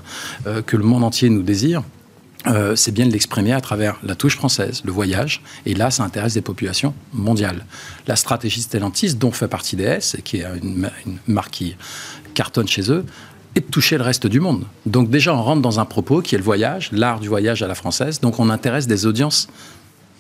que 0.67 0.77
le 0.77 0.85
monde 0.85 1.05
entier 1.05 1.29
nous 1.29 1.43
désire 1.43 1.83
euh, 2.47 2.77
c'est 2.77 2.93
bien 2.93 3.07
de 3.07 3.13
l'exprimer 3.13 3.53
à 3.53 3.61
travers 3.61 3.97
la 4.03 4.15
touche 4.15 4.37
française, 4.37 4.83
le 4.85 4.93
voyage, 4.93 5.43
et 5.65 5.75
là, 5.75 5.91
ça 5.91 6.05
intéresse 6.05 6.35
des 6.35 6.41
populations 6.41 6.95
mondiales. 7.13 7.65
La 8.07 8.17
stratégie 8.17 8.63
Stellantis, 8.63 9.15
dont 9.15 9.33
fait 9.33 9.49
partie 9.49 9.77
DS, 9.77 10.17
qui 10.25 10.39
est 10.39 10.47
une, 10.63 10.89
marque 11.27 11.51
qui 11.51 11.77
cartonne 12.35 12.69
chez 12.69 12.91
eux, 12.91 13.05
est 13.55 13.61
de 13.61 13.71
toucher 13.71 13.97
le 13.97 14.05
reste 14.05 14.27
du 14.27 14.39
monde. 14.39 14.65
Donc 14.85 15.11
déjà, 15.11 15.35
on 15.35 15.43
rentre 15.43 15.63
dans 15.63 15.81
un 15.81 15.85
propos 15.85 16.21
qui 16.21 16.35
est 16.35 16.39
le 16.39 16.45
voyage, 16.45 16.91
l'art 16.93 17.21
du 17.21 17.29
voyage 17.29 17.63
à 17.63 17.67
la 17.67 17.75
française, 17.75 18.21
donc 18.21 18.39
on 18.39 18.51
intéresse 18.51 18.87
des 18.87 19.07
audiences 19.07 19.49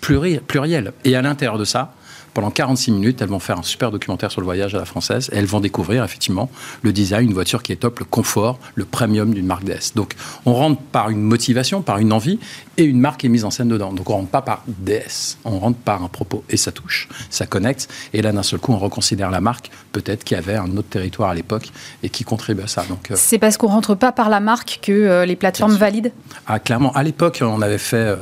plurielles. 0.00 0.92
Et 1.04 1.16
à 1.16 1.22
l'intérieur 1.22 1.58
de 1.58 1.64
ça, 1.64 1.94
pendant 2.36 2.50
46 2.50 2.90
minutes, 2.90 3.22
elles 3.22 3.30
vont 3.30 3.38
faire 3.38 3.58
un 3.58 3.62
super 3.62 3.90
documentaire 3.90 4.30
sur 4.30 4.42
le 4.42 4.44
voyage 4.44 4.74
à 4.74 4.78
la 4.78 4.84
française 4.84 5.30
et 5.32 5.38
elles 5.38 5.46
vont 5.46 5.60
découvrir 5.60 6.04
effectivement 6.04 6.50
le 6.82 6.92
design, 6.92 7.28
une 7.28 7.32
voiture 7.32 7.62
qui 7.62 7.72
est 7.72 7.76
top, 7.76 7.98
le 7.98 8.04
confort, 8.04 8.58
le 8.74 8.84
premium 8.84 9.32
d'une 9.32 9.46
marque 9.46 9.64
DS. 9.64 9.94
Donc 9.94 10.12
on 10.44 10.52
rentre 10.52 10.78
par 10.82 11.08
une 11.08 11.22
motivation, 11.22 11.80
par 11.80 11.96
une 11.96 12.12
envie 12.12 12.38
et 12.76 12.84
une 12.84 13.00
marque 13.00 13.24
est 13.24 13.30
mise 13.30 13.46
en 13.46 13.50
scène 13.50 13.68
dedans. 13.68 13.90
Donc 13.90 14.10
on 14.10 14.16
rentre 14.16 14.28
pas 14.28 14.42
par 14.42 14.64
DS, 14.66 15.38
on 15.46 15.58
rentre 15.58 15.78
par 15.78 16.02
un 16.02 16.08
propos 16.08 16.44
et 16.50 16.58
ça 16.58 16.72
touche, 16.72 17.08
ça 17.30 17.46
connecte 17.46 17.88
et 18.12 18.20
là 18.20 18.32
d'un 18.32 18.42
seul 18.42 18.60
coup 18.60 18.74
on 18.74 18.78
reconsidère 18.78 19.30
la 19.30 19.40
marque 19.40 19.70
peut-être 19.92 20.22
qui 20.22 20.34
avait 20.34 20.56
un 20.56 20.76
autre 20.76 20.90
territoire 20.90 21.30
à 21.30 21.34
l'époque 21.34 21.70
et 22.02 22.10
qui 22.10 22.24
contribue 22.24 22.64
à 22.64 22.66
ça. 22.66 22.84
Donc 22.86 23.12
euh, 23.12 23.14
c'est 23.16 23.38
parce 23.38 23.56
qu'on 23.56 23.68
rentre 23.68 23.94
pas 23.94 24.12
par 24.12 24.28
la 24.28 24.40
marque 24.40 24.80
que 24.82 24.92
euh, 24.92 25.24
les 25.24 25.36
plateformes 25.36 25.76
valident? 25.76 26.12
Ah 26.46 26.58
clairement, 26.58 26.92
à 26.92 27.02
l'époque 27.02 27.38
on 27.40 27.62
avait 27.62 27.78
fait 27.78 27.96
euh, 27.96 28.16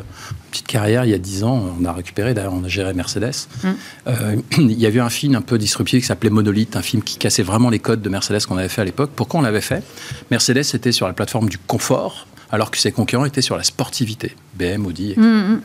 petite 0.55 0.67
carrière 0.69 1.05
il 1.05 1.11
y 1.11 1.15
a 1.15 1.19
10 1.19 1.43
ans. 1.45 1.75
On 1.81 1.85
a 1.85 1.93
récupéré, 1.93 2.33
d'ailleurs, 2.33 2.55
on 2.55 2.63
a 2.63 2.69
géré 2.69 2.95
Mercedes. 2.95 3.49
Mm. 3.63 3.69
Euh, 4.07 4.37
il 4.59 4.79
y 4.79 4.87
avait 4.87 5.01
un 5.01 5.11
film 5.11 5.35
un 5.35 5.43
peu 5.43 5.59
disruptif 5.59 6.01
qui 6.01 6.07
s'appelait 6.07 6.31
Monolith, 6.31 6.77
un 6.77 6.83
film 6.83 7.03
qui 7.03 7.19
cassait 7.19 7.43
vraiment 7.43 7.71
les 7.71 7.81
codes 7.81 8.03
de 8.03 8.09
Mercedes 8.09 8.47
qu'on 8.47 8.57
avait 8.57 8.69
fait 8.69 8.83
à 8.83 8.85
l'époque. 8.85 9.11
Pourquoi 9.17 9.41
on 9.41 9.43
l'avait 9.43 9.61
fait? 9.61 9.83
Mercedes 10.31 10.75
était 10.75 10.93
sur 10.93 11.09
la 11.09 11.13
plateforme 11.13 11.49
du 11.49 11.59
confort, 11.59 12.29
alors 12.53 12.71
que 12.71 12.79
ses 12.79 12.93
concurrents 12.93 13.25
étaient 13.25 13.43
sur 13.43 13.57
la 13.57 13.65
sportivité, 13.65 14.37
BM, 14.55 14.87
Audi. 14.87 15.11
Etc. 15.13 15.21
Mm, 15.21 15.55
mm. 15.55 15.61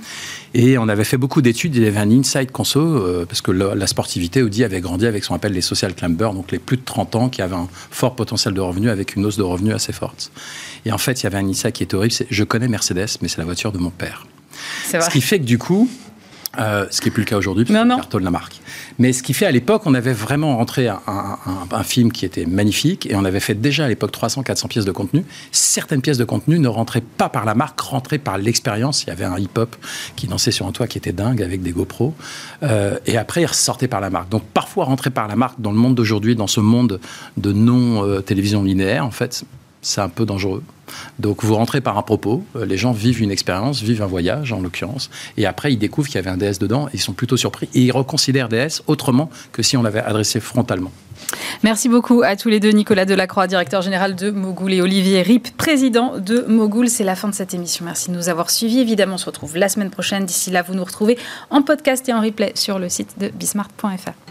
Et 0.55 0.77
on 0.79 0.87
avait 0.89 1.03
fait 1.03 1.17
beaucoup 1.17 1.43
d'études, 1.43 1.75
il 1.75 1.83
y 1.83 1.87
avait 1.87 1.99
un 1.99 2.09
inside 2.09 2.51
conso, 2.51 2.79
euh, 2.79 3.25
parce 3.27 3.41
que 3.41 3.51
la, 3.51 3.85
sportivité, 3.85 4.41
Audi 4.41 4.63
avait 4.63 4.81
grandi 4.81 5.05
avec 5.05 5.23
ce 5.23 5.29
qu'on 5.29 5.35
appelle 5.35 5.53
les 5.53 5.61
social 5.61 5.93
climbers, 5.93 6.33
donc 6.33 6.51
les 6.51 6.57
plus 6.57 6.77
de 6.77 6.83
30 6.83 7.15
ans 7.15 7.29
qui 7.29 7.43
avaient 7.43 7.55
un 7.55 7.67
fort 7.91 8.15
potentiel 8.15 8.55
de 8.55 8.61
revenus 8.61 8.89
avec 8.89 9.15
une 9.15 9.23
hausse 9.25 9.37
de 9.37 9.43
revenus 9.43 9.75
assez 9.75 9.93
forte. 9.93 10.31
Et 10.85 10.91
en 10.91 10.97
fait, 10.97 11.21
il 11.21 11.25
y 11.25 11.27
avait 11.27 11.37
un 11.37 11.47
insight 11.47 11.75
qui 11.75 11.83
est 11.83 11.93
horrible, 11.93 12.13
c'est 12.13 12.25
je 12.31 12.43
connais 12.43 12.67
Mercedes, 12.67 13.19
mais 13.21 13.27
c'est 13.27 13.37
la 13.37 13.45
voiture 13.45 13.71
de 13.71 13.77
mon 13.77 13.91
père. 13.91 14.25
Ce 14.85 15.09
qui 15.09 15.21
fait 15.21 15.39
que 15.39 15.45
du 15.45 15.57
coup, 15.57 15.89
euh, 16.57 16.87
ce 16.89 16.99
qui 16.99 17.07
n'est 17.07 17.11
plus 17.11 17.21
le 17.21 17.27
cas 17.27 17.37
aujourd'hui, 17.37 17.63
parce 17.63 17.79
qu'on 17.79 17.95
cartonne 17.95 18.23
la 18.23 18.31
marque. 18.31 18.59
Mais 18.97 19.13
ce 19.13 19.21
qui 19.21 19.33
fait 19.33 19.45
à 19.45 19.51
l'époque, 19.51 19.83
on 19.85 19.93
avait 19.93 20.13
vraiment 20.13 20.57
rentré 20.57 20.87
un, 20.87 21.83
film 21.83 22.11
qui 22.11 22.25
était 22.25 22.45
magnifique 22.45 23.05
et 23.05 23.15
on 23.15 23.23
avait 23.23 23.39
fait 23.39 23.53
déjà 23.53 23.85
à 23.85 23.87
l'époque 23.87 24.11
300-400 24.11 24.67
pièces 24.67 24.85
de 24.85 24.91
contenu. 24.91 25.23
Certaines 25.51 26.01
pièces 26.01 26.17
de 26.17 26.25
contenu 26.25 26.57
ne 26.57 26.67
rentraient 26.67 27.03
pas 27.17 27.29
par 27.29 27.45
la 27.45 27.53
marque, 27.53 27.79
rentraient 27.79 28.17
par 28.17 28.39
l'expérience. 28.39 29.03
Il 29.03 29.07
y 29.07 29.11
avait 29.11 29.25
un 29.25 29.37
hip-hop 29.37 29.75
qui 30.15 30.27
dansait 30.27 30.51
sur 30.51 30.65
un 30.65 30.71
toit 30.71 30.87
qui 30.87 30.97
était 30.97 31.13
dingue 31.13 31.43
avec 31.43 31.61
des 31.61 31.71
GoPro. 31.71 32.15
Euh, 32.63 32.97
et 33.05 33.17
après, 33.17 33.43
il 33.43 33.45
ressortait 33.45 33.87
par 33.87 34.01
la 34.01 34.09
marque. 34.09 34.29
Donc 34.29 34.43
parfois 34.43 34.85
rentrer 34.85 35.11
par 35.11 35.27
la 35.27 35.35
marque 35.35 35.61
dans 35.61 35.71
le 35.71 35.77
monde 35.77 35.93
d'aujourd'hui, 35.93 36.35
dans 36.35 36.47
ce 36.47 36.59
monde 36.59 36.99
de 37.37 37.53
non-télévision 37.53 38.63
euh, 38.63 38.65
linéaire, 38.65 39.05
en 39.05 39.11
fait, 39.11 39.45
c'est 39.81 40.01
un 40.01 40.09
peu 40.09 40.25
dangereux. 40.25 40.63
Donc 41.19 41.43
vous 41.43 41.55
rentrez 41.55 41.81
par 41.81 41.97
un 41.97 42.01
propos, 42.01 42.43
euh, 42.55 42.65
les 42.65 42.77
gens 42.77 42.91
vivent 42.91 43.21
une 43.21 43.31
expérience, 43.31 43.81
vivent 43.81 44.01
un 44.01 44.07
voyage 44.07 44.51
en 44.53 44.61
l'occurrence, 44.61 45.09
et 45.37 45.45
après 45.45 45.73
ils 45.73 45.77
découvrent 45.77 46.07
qu'il 46.07 46.15
y 46.15 46.19
avait 46.19 46.29
un 46.29 46.37
DS 46.37 46.59
dedans, 46.59 46.89
ils 46.93 46.99
sont 46.99 47.13
plutôt 47.13 47.37
surpris, 47.37 47.69
et 47.73 47.81
ils 47.81 47.91
reconsidèrent 47.91 48.49
DS 48.49 48.81
autrement 48.87 49.29
que 49.51 49.61
si 49.61 49.77
on 49.77 49.83
l'avait 49.83 50.01
adressé 50.01 50.39
frontalement. 50.39 50.91
Merci 51.63 51.89
beaucoup 51.89 52.21
à 52.23 52.35
tous 52.35 52.49
les 52.49 52.59
deux, 52.59 52.71
Nicolas 52.71 53.05
Delacroix, 53.05 53.47
directeur 53.47 53.81
général 53.81 54.15
de 54.15 54.31
Mogoul, 54.31 54.73
et 54.73 54.81
Olivier 54.81 55.21
Rip, 55.21 55.55
président 55.57 56.17
de 56.17 56.41
Mogoul. 56.47 56.89
C'est 56.89 57.03
la 57.03 57.15
fin 57.15 57.27
de 57.27 57.35
cette 57.35 57.53
émission. 57.53 57.85
Merci 57.85 58.09
de 58.09 58.15
nous 58.15 58.29
avoir 58.29 58.49
suivis. 58.49 58.79
Évidemment, 58.79 59.15
on 59.15 59.17
se 59.17 59.25
retrouve 59.25 59.57
la 59.57 59.69
semaine 59.69 59.89
prochaine. 59.89 60.25
D'ici 60.25 60.49
là, 60.49 60.61
vous 60.61 60.73
nous 60.73 60.83
retrouvez 60.83 61.17
en 61.49 61.61
podcast 61.61 62.07
et 62.07 62.13
en 62.13 62.21
replay 62.21 62.53
sur 62.55 62.79
le 62.79 62.89
site 62.89 63.19
de 63.19 63.27
bismart.fr. 63.27 64.28